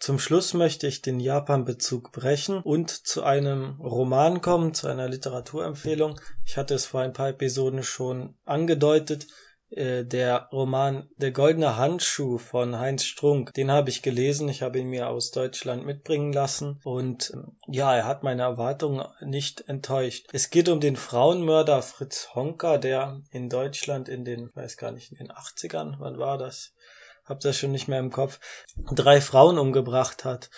Zum 0.00 0.18
Schluss 0.18 0.54
möchte 0.54 0.86
ich 0.86 1.02
den 1.02 1.20
Japan-Bezug 1.20 2.12
brechen 2.12 2.58
und 2.58 2.90
zu 2.90 3.22
einem 3.22 3.80
Roman 3.80 4.40
kommen, 4.40 4.74
zu 4.74 4.88
einer 4.88 5.08
Literaturempfehlung. 5.08 6.20
Ich 6.44 6.56
hatte 6.56 6.74
es 6.74 6.86
vor 6.86 7.00
ein 7.00 7.12
paar 7.12 7.30
Episoden 7.30 7.82
schon 7.82 8.36
angedeutet. 8.44 9.26
Äh, 9.74 10.04
der 10.04 10.48
Roman 10.52 11.08
Der 11.16 11.32
goldene 11.32 11.76
Handschuh 11.76 12.38
von 12.38 12.78
Heinz 12.78 13.04
Strunk, 13.04 13.52
den 13.54 13.72
habe 13.72 13.90
ich 13.90 14.02
gelesen, 14.02 14.48
ich 14.48 14.62
habe 14.62 14.78
ihn 14.78 14.88
mir 14.88 15.08
aus 15.08 15.32
Deutschland 15.32 15.84
mitbringen 15.84 16.32
lassen 16.32 16.80
und 16.84 17.32
ähm, 17.34 17.56
ja, 17.66 17.94
er 17.94 18.06
hat 18.06 18.22
meine 18.22 18.42
Erwartungen 18.42 19.04
nicht 19.20 19.68
enttäuscht. 19.68 20.28
Es 20.32 20.50
geht 20.50 20.68
um 20.68 20.78
den 20.78 20.94
Frauenmörder 20.94 21.82
Fritz 21.82 22.28
Honka, 22.34 22.78
der 22.78 23.20
in 23.30 23.48
Deutschland 23.48 24.08
in 24.08 24.24
den, 24.24 24.50
weiß 24.54 24.76
gar 24.76 24.92
nicht, 24.92 25.10
in 25.10 25.18
den 25.18 25.32
80ern, 25.32 25.96
wann 25.98 26.18
war 26.18 26.38
das? 26.38 26.72
Hab 27.24 27.40
das 27.40 27.56
schon 27.56 27.72
nicht 27.72 27.88
mehr 27.88 28.00
im 28.00 28.10
Kopf, 28.10 28.38
drei 28.94 29.20
Frauen 29.20 29.58
umgebracht 29.58 30.24
hat. 30.24 30.50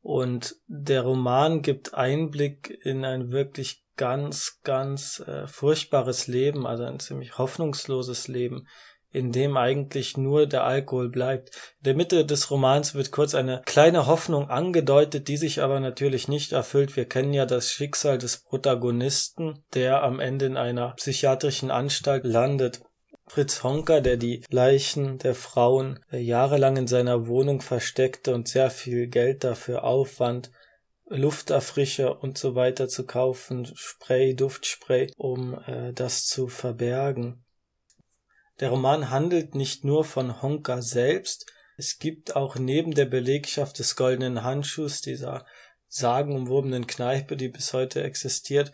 Und 0.00 0.56
der 0.66 1.02
Roman 1.02 1.62
gibt 1.62 1.94
Einblick 1.94 2.78
in 2.82 3.04
ein 3.04 3.30
wirklich 3.30 3.84
ganz, 3.98 4.60
ganz 4.64 5.20
äh, 5.26 5.46
furchtbares 5.46 6.26
Leben, 6.26 6.66
also 6.66 6.84
ein 6.84 7.00
ziemlich 7.00 7.36
hoffnungsloses 7.36 8.28
Leben, 8.28 8.66
in 9.10 9.32
dem 9.32 9.56
eigentlich 9.56 10.16
nur 10.16 10.46
der 10.46 10.64
Alkohol 10.64 11.10
bleibt. 11.10 11.48
In 11.78 11.84
der 11.84 11.94
Mitte 11.94 12.24
des 12.24 12.50
Romans 12.50 12.94
wird 12.94 13.10
kurz 13.10 13.34
eine 13.34 13.62
kleine 13.66 14.06
Hoffnung 14.06 14.48
angedeutet, 14.48 15.28
die 15.28 15.36
sich 15.36 15.62
aber 15.62 15.80
natürlich 15.80 16.28
nicht 16.28 16.52
erfüllt. 16.52 16.96
Wir 16.96 17.06
kennen 17.06 17.34
ja 17.34 17.44
das 17.44 17.70
Schicksal 17.70 18.18
des 18.18 18.38
Protagonisten, 18.38 19.64
der 19.74 20.02
am 20.02 20.20
Ende 20.20 20.46
in 20.46 20.56
einer 20.56 20.94
psychiatrischen 20.96 21.70
Anstalt 21.70 22.24
landet. 22.24 22.80
Fritz 23.26 23.62
Honka, 23.62 24.00
der 24.00 24.16
die 24.16 24.42
Leichen 24.48 25.18
der 25.18 25.34
Frauen 25.34 26.00
äh, 26.10 26.18
jahrelang 26.18 26.76
in 26.76 26.86
seiner 26.86 27.26
Wohnung 27.26 27.60
versteckte 27.60 28.34
und 28.34 28.48
sehr 28.48 28.70
viel 28.70 29.06
Geld 29.06 29.44
dafür 29.44 29.84
aufwand, 29.84 30.50
Lufterfrischer 31.08 32.22
und 32.22 32.38
so 32.38 32.54
weiter 32.54 32.88
zu 32.88 33.06
kaufen, 33.06 33.66
Spray, 33.74 34.34
Duftspray, 34.34 35.12
um 35.16 35.58
äh, 35.66 35.92
das 35.92 36.26
zu 36.26 36.48
verbergen. 36.48 37.44
Der 38.60 38.70
Roman 38.70 39.10
handelt 39.10 39.54
nicht 39.54 39.84
nur 39.84 40.04
von 40.04 40.42
Honka 40.42 40.82
selbst, 40.82 41.46
es 41.76 42.00
gibt 42.00 42.34
auch 42.34 42.56
neben 42.56 42.92
der 42.92 43.04
Belegschaft 43.04 43.78
des 43.78 43.94
goldenen 43.94 44.42
Handschuhs, 44.42 45.00
dieser 45.00 45.46
sagenumwobenen 45.86 46.88
Kneipe, 46.88 47.36
die 47.36 47.48
bis 47.48 47.72
heute 47.72 48.02
existiert, 48.02 48.72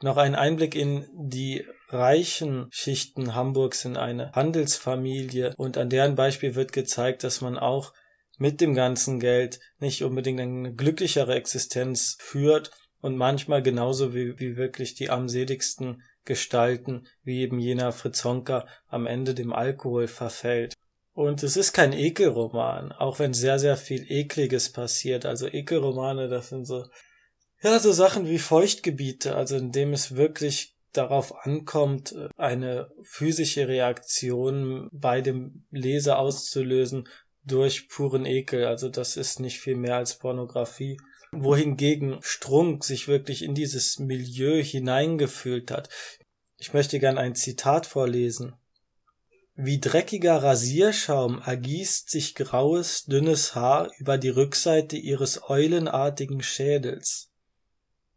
noch 0.00 0.16
einen 0.16 0.34
Einblick 0.34 0.74
in 0.74 1.06
die 1.12 1.66
reichen 1.88 2.68
Schichten 2.70 3.34
Hamburgs 3.34 3.84
in 3.84 3.98
eine 3.98 4.32
Handelsfamilie 4.32 5.54
und 5.56 5.76
an 5.76 5.90
deren 5.90 6.14
Beispiel 6.14 6.54
wird 6.54 6.72
gezeigt, 6.72 7.24
dass 7.24 7.42
man 7.42 7.58
auch 7.58 7.92
mit 8.36 8.60
dem 8.60 8.74
ganzen 8.74 9.20
Geld 9.20 9.60
nicht 9.78 10.02
unbedingt 10.02 10.40
eine 10.40 10.74
glücklichere 10.74 11.34
Existenz 11.34 12.16
führt 12.20 12.70
und 13.00 13.16
manchmal 13.16 13.62
genauso 13.62 14.14
wie, 14.14 14.38
wie 14.38 14.56
wirklich 14.56 14.94
die 14.94 15.10
armseligsten 15.10 16.02
Gestalten, 16.24 17.06
wie 17.22 17.40
eben 17.40 17.58
jener 17.58 17.92
Fritz 17.92 18.24
Honka 18.24 18.66
am 18.88 19.06
Ende 19.06 19.34
dem 19.34 19.52
Alkohol 19.52 20.08
verfällt. 20.08 20.74
Und 21.12 21.42
es 21.42 21.56
ist 21.56 21.72
kein 21.72 21.92
Ekelroman, 21.92 22.92
auch 22.92 23.18
wenn 23.18 23.32
sehr, 23.32 23.58
sehr 23.58 23.76
viel 23.76 24.04
Ekliges 24.10 24.72
passiert. 24.72 25.24
Also 25.24 25.46
Ekelromane, 25.46 26.28
das 26.28 26.50
sind 26.50 26.66
so, 26.66 26.84
ja, 27.62 27.78
so 27.78 27.92
Sachen 27.92 28.28
wie 28.28 28.38
Feuchtgebiete, 28.38 29.34
also 29.34 29.56
in 29.56 29.72
dem 29.72 29.94
es 29.94 30.16
wirklich 30.16 30.74
darauf 30.92 31.46
ankommt, 31.46 32.14
eine 32.36 32.90
physische 33.02 33.68
Reaktion 33.68 34.88
bei 34.92 35.20
dem 35.20 35.64
Leser 35.70 36.18
auszulösen 36.18 37.08
durch 37.46 37.88
puren 37.88 38.26
Ekel. 38.26 38.66
Also 38.66 38.88
das 38.88 39.16
ist 39.16 39.40
nicht 39.40 39.60
viel 39.60 39.76
mehr 39.76 39.96
als 39.96 40.18
Pornografie 40.18 40.98
wohingegen 41.42 42.18
Strunk 42.22 42.84
sich 42.84 43.08
wirklich 43.08 43.42
in 43.42 43.54
dieses 43.54 43.98
Milieu 43.98 44.62
hineingefühlt 44.62 45.70
hat. 45.70 45.88
Ich 46.58 46.72
möchte 46.72 46.98
gern 46.98 47.18
ein 47.18 47.34
Zitat 47.34 47.86
vorlesen. 47.86 48.54
Wie 49.54 49.80
dreckiger 49.80 50.42
Rasierschaum 50.42 51.40
ergießt 51.40 52.10
sich 52.10 52.34
graues, 52.34 53.04
dünnes 53.06 53.54
Haar 53.54 53.90
über 53.98 54.18
die 54.18 54.28
Rückseite 54.28 54.96
ihres 54.96 55.48
eulenartigen 55.48 56.42
Schädels. 56.42 57.30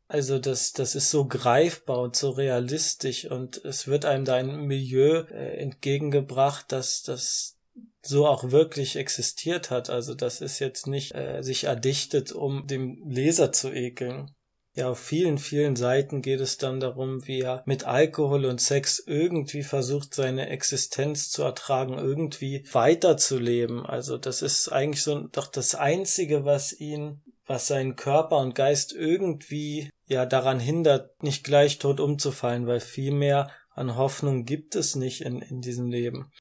Also 0.07 0.39
das, 0.39 0.73
das 0.73 0.95
ist 0.95 1.11
so 1.11 1.27
greifbar 1.27 1.99
und 1.99 2.15
so 2.15 2.31
realistisch 2.31 3.25
und 3.25 3.63
es 3.63 3.87
wird 3.87 4.05
einem 4.05 4.25
da 4.25 4.35
ein 4.35 4.65
Milieu 4.65 5.23
äh, 5.29 5.57
entgegengebracht, 5.57 6.71
dass 6.71 7.03
das 7.03 7.58
so 8.01 8.27
auch 8.27 8.51
wirklich 8.51 8.95
existiert 8.95 9.71
hat. 9.71 9.89
Also 9.89 10.13
das 10.13 10.41
ist 10.41 10.59
jetzt 10.59 10.87
nicht 10.87 11.13
äh, 11.15 11.41
sich 11.41 11.65
erdichtet, 11.65 12.31
um 12.31 12.67
dem 12.67 13.03
Leser 13.07 13.51
zu 13.51 13.71
ekeln. 13.71 14.31
Ja, 14.75 14.89
auf 14.91 14.99
vielen, 14.99 15.39
vielen 15.39 15.75
Seiten 15.75 16.21
geht 16.21 16.39
es 16.39 16.57
dann 16.57 16.79
darum, 16.79 17.25
wie 17.27 17.41
er 17.41 17.63
mit 17.65 17.85
Alkohol 17.85 18.45
und 18.45 18.61
Sex 18.61 19.03
irgendwie 19.05 19.63
versucht, 19.63 20.13
seine 20.13 20.47
Existenz 20.49 21.31
zu 21.31 21.43
ertragen, 21.43 21.97
irgendwie 21.97 22.65
weiterzuleben. 22.71 23.85
Also 23.85 24.17
das 24.17 24.41
ist 24.41 24.69
eigentlich 24.69 25.03
so 25.03 25.27
doch 25.27 25.47
das 25.47 25.75
Einzige, 25.75 26.45
was 26.45 26.71
ihn, 26.71 27.21
was 27.45 27.67
seinen 27.67 27.95
Körper 27.95 28.37
und 28.37 28.53
Geist 28.53 28.93
irgendwie 28.93 29.89
ja 30.05 30.25
daran 30.25 30.59
hindert, 30.59 31.21
nicht 31.23 31.43
gleich 31.43 31.79
tot 31.79 31.99
umzufallen, 31.99 32.67
weil 32.67 32.79
viel 32.79 33.11
mehr 33.11 33.51
an 33.71 33.95
Hoffnung 33.95 34.45
gibt 34.45 34.75
es 34.75 34.95
nicht 34.95 35.21
in, 35.21 35.41
in 35.41 35.61
diesem 35.61 35.87
Leben. 35.87 36.31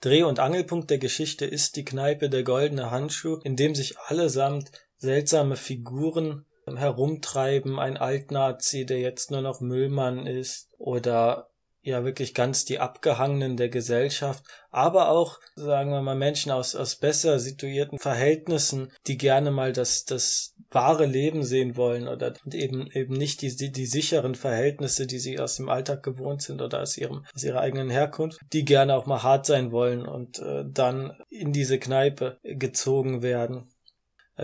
Dreh- 0.00 0.22
und 0.22 0.38
Angelpunkt 0.40 0.90
der 0.90 0.98
Geschichte 0.98 1.44
ist 1.44 1.76
die 1.76 1.84
Kneipe 1.84 2.30
Der 2.30 2.42
Goldene 2.42 2.90
Handschuh, 2.90 3.38
in 3.44 3.56
dem 3.56 3.74
sich 3.74 3.98
allesamt 3.98 4.72
seltsame 4.96 5.56
Figuren 5.56 6.46
herumtreiben, 6.66 7.78
ein 7.78 7.96
Altnazi, 7.96 8.86
der 8.86 9.00
jetzt 9.00 9.30
nur 9.30 9.42
noch 9.42 9.60
Müllmann 9.60 10.26
ist, 10.26 10.70
oder 10.78 11.49
ja 11.82 12.04
wirklich 12.04 12.34
ganz 12.34 12.64
die 12.64 12.78
Abgehangenen 12.78 13.56
der 13.56 13.68
Gesellschaft, 13.68 14.44
aber 14.70 15.08
auch, 15.08 15.38
sagen 15.54 15.90
wir 15.90 16.02
mal, 16.02 16.14
Menschen 16.14 16.52
aus, 16.52 16.76
aus 16.76 16.96
besser 16.96 17.38
situierten 17.38 17.98
Verhältnissen, 17.98 18.92
die 19.06 19.16
gerne 19.16 19.50
mal 19.50 19.72
das, 19.72 20.04
das 20.04 20.54
wahre 20.70 21.06
Leben 21.06 21.42
sehen 21.42 21.76
wollen 21.76 22.06
oder 22.06 22.34
eben, 22.52 22.88
eben 22.92 23.14
nicht 23.14 23.42
die, 23.42 23.54
die, 23.56 23.72
die 23.72 23.86
sicheren 23.86 24.34
Verhältnisse, 24.34 25.06
die 25.06 25.18
sie 25.18 25.40
aus 25.40 25.56
dem 25.56 25.68
Alltag 25.68 26.02
gewohnt 26.02 26.42
sind 26.42 26.62
oder 26.62 26.82
aus 26.82 26.96
ihrem, 26.96 27.24
aus 27.34 27.42
ihrer 27.42 27.60
eigenen 27.60 27.90
Herkunft, 27.90 28.40
die 28.52 28.64
gerne 28.64 28.94
auch 28.94 29.06
mal 29.06 29.22
hart 29.22 29.46
sein 29.46 29.72
wollen 29.72 30.06
und 30.06 30.38
äh, 30.38 30.64
dann 30.66 31.16
in 31.28 31.52
diese 31.52 31.78
Kneipe 31.78 32.38
gezogen 32.42 33.22
werden. 33.22 33.70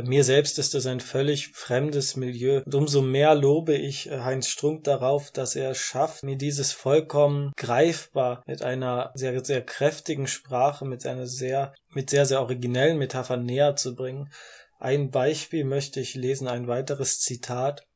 Mir 0.03 0.25
selbst 0.25 0.59
ist 0.59 0.75
es 0.75 0.87
ein 0.87 1.01
völlig 1.01 1.49
fremdes 1.49 2.17
Milieu. 2.17 2.63
Und 2.65 2.75
umso 2.75 3.01
mehr 3.03 3.35
lobe 3.35 3.75
ich 3.75 4.11
äh, 4.11 4.21
Heinz 4.21 4.49
Strunk 4.49 4.85
darauf, 4.85 5.31
dass 5.31 5.57
er 5.57 5.71
es 5.71 5.79
schafft, 5.79 6.23
mir 6.23 6.37
dieses 6.37 6.73
vollkommen 6.73 7.53
greifbar 7.57 8.43
mit 8.47 8.63
einer 8.63 9.13
sehr, 9.15 9.43
sehr 9.45 9.63
kräftigen 9.63 10.27
Sprache, 10.27 10.85
mit 10.85 11.07
einer 11.07 11.27
sehr, 11.27 11.75
mit 11.89 12.11
sehr, 12.11 12.27
sehr 12.27 12.41
originellen 12.41 12.99
Metaphern 12.99 13.45
näher 13.45 13.77
zu 13.77 13.95
bringen. 13.95 14.31
Ein 14.79 15.11
Beispiel 15.11 15.65
möchte 15.65 16.01
ich 16.01 16.15
lesen, 16.15 16.49
ein 16.49 16.67
weiteres 16.67 17.21
Zitat. 17.21 17.87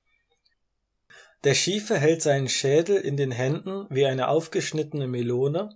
Der 1.44 1.54
Schiefe 1.54 1.98
hält 1.98 2.22
seinen 2.22 2.48
Schädel 2.48 2.96
in 2.96 3.16
den 3.16 3.30
Händen 3.30 3.86
wie 3.90 4.06
eine 4.06 4.28
aufgeschnittene 4.28 5.06
Melone, 5.06 5.70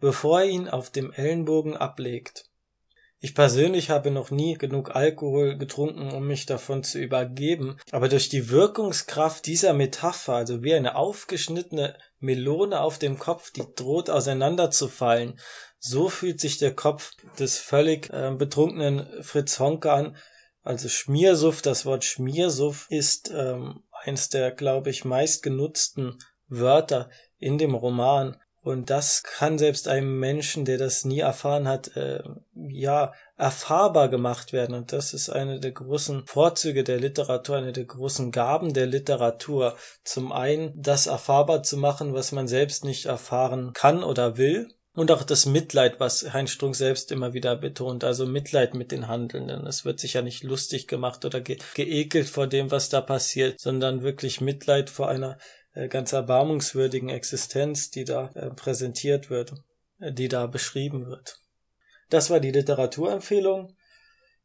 bevor 0.00 0.40
er 0.40 0.46
ihn 0.46 0.68
auf 0.68 0.90
dem 0.90 1.12
Ellenbogen 1.12 1.76
ablegt. 1.76 2.45
Ich 3.18 3.34
persönlich 3.34 3.88
habe 3.88 4.10
noch 4.10 4.30
nie 4.30 4.54
genug 4.54 4.94
Alkohol 4.94 5.56
getrunken, 5.56 6.10
um 6.12 6.26
mich 6.26 6.44
davon 6.44 6.82
zu 6.82 6.98
übergeben, 6.98 7.78
aber 7.90 8.08
durch 8.08 8.28
die 8.28 8.50
Wirkungskraft 8.50 9.46
dieser 9.46 9.72
Metapher, 9.72 10.34
also 10.34 10.62
wie 10.62 10.74
eine 10.74 10.96
aufgeschnittene 10.96 11.96
Melone 12.18 12.80
auf 12.80 12.98
dem 12.98 13.18
Kopf, 13.18 13.50
die 13.52 13.64
droht 13.74 14.10
auseinanderzufallen, 14.10 15.38
so 15.78 16.08
fühlt 16.08 16.40
sich 16.40 16.58
der 16.58 16.74
Kopf 16.74 17.12
des 17.38 17.58
völlig 17.58 18.10
äh, 18.10 18.34
betrunkenen 18.36 19.06
Fritz 19.22 19.58
Honke 19.60 19.92
an. 19.92 20.16
Also 20.62 20.88
Schmiersuff, 20.88 21.62
das 21.62 21.86
Wort 21.86 22.04
Schmiersuff 22.04 22.86
ist 22.90 23.30
ähm, 23.34 23.84
eins 23.92 24.28
der, 24.28 24.50
glaube 24.50 24.90
ich, 24.90 25.04
meistgenutzten 25.04 26.18
Wörter 26.48 27.08
in 27.38 27.56
dem 27.56 27.74
Roman. 27.74 28.36
Und 28.66 28.90
das 28.90 29.22
kann 29.22 29.58
selbst 29.58 29.86
einem 29.86 30.18
Menschen, 30.18 30.64
der 30.64 30.76
das 30.76 31.04
nie 31.04 31.20
erfahren 31.20 31.68
hat, 31.68 31.96
äh, 31.96 32.24
ja, 32.56 33.12
erfahrbar 33.36 34.08
gemacht 34.08 34.52
werden. 34.52 34.74
Und 34.74 34.92
das 34.92 35.14
ist 35.14 35.30
eine 35.30 35.60
der 35.60 35.70
großen 35.70 36.26
Vorzüge 36.26 36.82
der 36.82 36.98
Literatur, 36.98 37.58
eine 37.58 37.72
der 37.72 37.84
großen 37.84 38.32
Gaben 38.32 38.74
der 38.74 38.86
Literatur. 38.86 39.76
Zum 40.02 40.32
einen, 40.32 40.72
das 40.74 41.06
erfahrbar 41.06 41.62
zu 41.62 41.76
machen, 41.76 42.12
was 42.12 42.32
man 42.32 42.48
selbst 42.48 42.84
nicht 42.84 43.06
erfahren 43.06 43.72
kann 43.72 44.02
oder 44.02 44.36
will. 44.36 44.68
Und 44.96 45.12
auch 45.12 45.22
das 45.22 45.46
Mitleid, 45.46 46.00
was 46.00 46.32
Heinz 46.32 46.50
Strunk 46.50 46.74
selbst 46.74 47.12
immer 47.12 47.34
wieder 47.34 47.54
betont, 47.54 48.02
also 48.02 48.26
Mitleid 48.26 48.74
mit 48.74 48.90
den 48.90 49.06
Handelnden. 49.06 49.64
Es 49.64 49.84
wird 49.84 50.00
sich 50.00 50.14
ja 50.14 50.22
nicht 50.22 50.42
lustig 50.42 50.88
gemacht 50.88 51.24
oder 51.24 51.40
ge 51.40 51.58
geekelt 51.74 52.28
vor 52.28 52.48
dem, 52.48 52.72
was 52.72 52.88
da 52.88 53.00
passiert, 53.00 53.60
sondern 53.60 54.02
wirklich 54.02 54.40
Mitleid 54.40 54.90
vor 54.90 55.08
einer 55.08 55.38
ganz 55.88 56.12
erbarmungswürdigen 56.12 57.10
Existenz, 57.10 57.90
die 57.90 58.04
da 58.04 58.30
äh, 58.34 58.50
präsentiert 58.50 59.30
wird, 59.30 59.52
äh, 60.00 60.12
die 60.12 60.28
da 60.28 60.46
beschrieben 60.46 61.06
wird. 61.06 61.40
Das 62.08 62.30
war 62.30 62.40
die 62.40 62.50
Literaturempfehlung. 62.50 63.76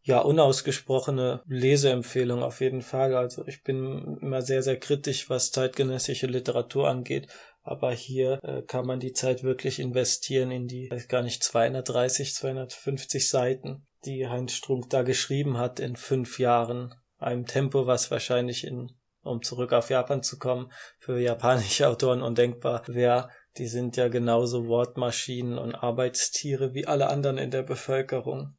Ja, 0.03 0.19
unausgesprochene 0.19 1.43
Leseempfehlung 1.45 2.41
auf 2.41 2.59
jeden 2.59 2.81
Fall. 2.81 3.15
Also 3.15 3.45
ich 3.45 3.63
bin 3.63 4.17
immer 4.21 4.41
sehr, 4.41 4.63
sehr 4.63 4.79
kritisch, 4.79 5.29
was 5.29 5.51
zeitgenössische 5.51 6.27
Literatur 6.27 6.89
angeht. 6.89 7.27
Aber 7.63 7.91
hier 7.91 8.39
äh, 8.43 8.63
kann 8.63 8.87
man 8.87 8.99
die 8.99 9.13
Zeit 9.13 9.43
wirklich 9.43 9.79
investieren 9.79 10.51
in 10.51 10.67
die, 10.67 10.89
weiß 10.89 11.07
gar 11.07 11.21
nicht, 11.21 11.43
230, 11.43 12.33
250 12.33 13.29
Seiten, 13.29 13.85
die 14.03 14.27
Heinz 14.27 14.53
Strunk 14.53 14.89
da 14.89 15.03
geschrieben 15.03 15.57
hat 15.57 15.79
in 15.79 15.95
fünf 15.95 16.39
Jahren. 16.39 16.95
Einem 17.19 17.45
Tempo, 17.45 17.85
was 17.85 18.09
wahrscheinlich 18.09 18.65
in 18.65 18.91
um 19.23 19.41
zurück 19.43 19.73
auf 19.73 19.89
Japan 19.89 20.23
zu 20.23 20.39
kommen, 20.39 20.71
für 20.99 21.19
japanische 21.19 21.88
Autoren 21.89 22.21
undenkbar 22.21 22.84
wäre. 22.88 23.29
Die 23.57 23.67
sind 23.67 23.97
ja 23.97 24.07
genauso 24.07 24.67
Wortmaschinen 24.67 25.57
und 25.57 25.75
Arbeitstiere 25.75 26.73
wie 26.73 26.88
alle 26.88 27.10
anderen 27.10 27.38
in 27.38 27.51
der 27.51 27.63
Bevölkerung. 27.63 28.55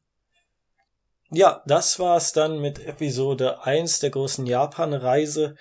Ja, 1.31 1.63
das 1.65 1.97
war's 1.97 2.31
dann 2.31 2.59
mit 2.59 2.85
Episode 2.85 3.63
1 3.63 3.99
der 3.99 4.11
großen 4.11 4.45
Japan-Reise. 4.45 5.55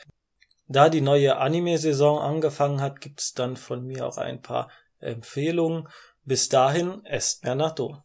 Da 0.68 0.90
die 0.90 1.00
neue 1.00 1.38
Anime-Saison 1.38 2.18
angefangen 2.18 2.82
hat, 2.82 3.00
gibt's 3.00 3.32
dann 3.32 3.56
von 3.56 3.84
mir 3.86 4.06
auch 4.06 4.18
ein 4.18 4.42
paar 4.42 4.70
Empfehlungen. 4.98 5.88
Bis 6.24 6.48
dahin, 6.48 7.04
esst 7.06 7.44
mehr 7.44 7.54
Natto. 7.54 8.02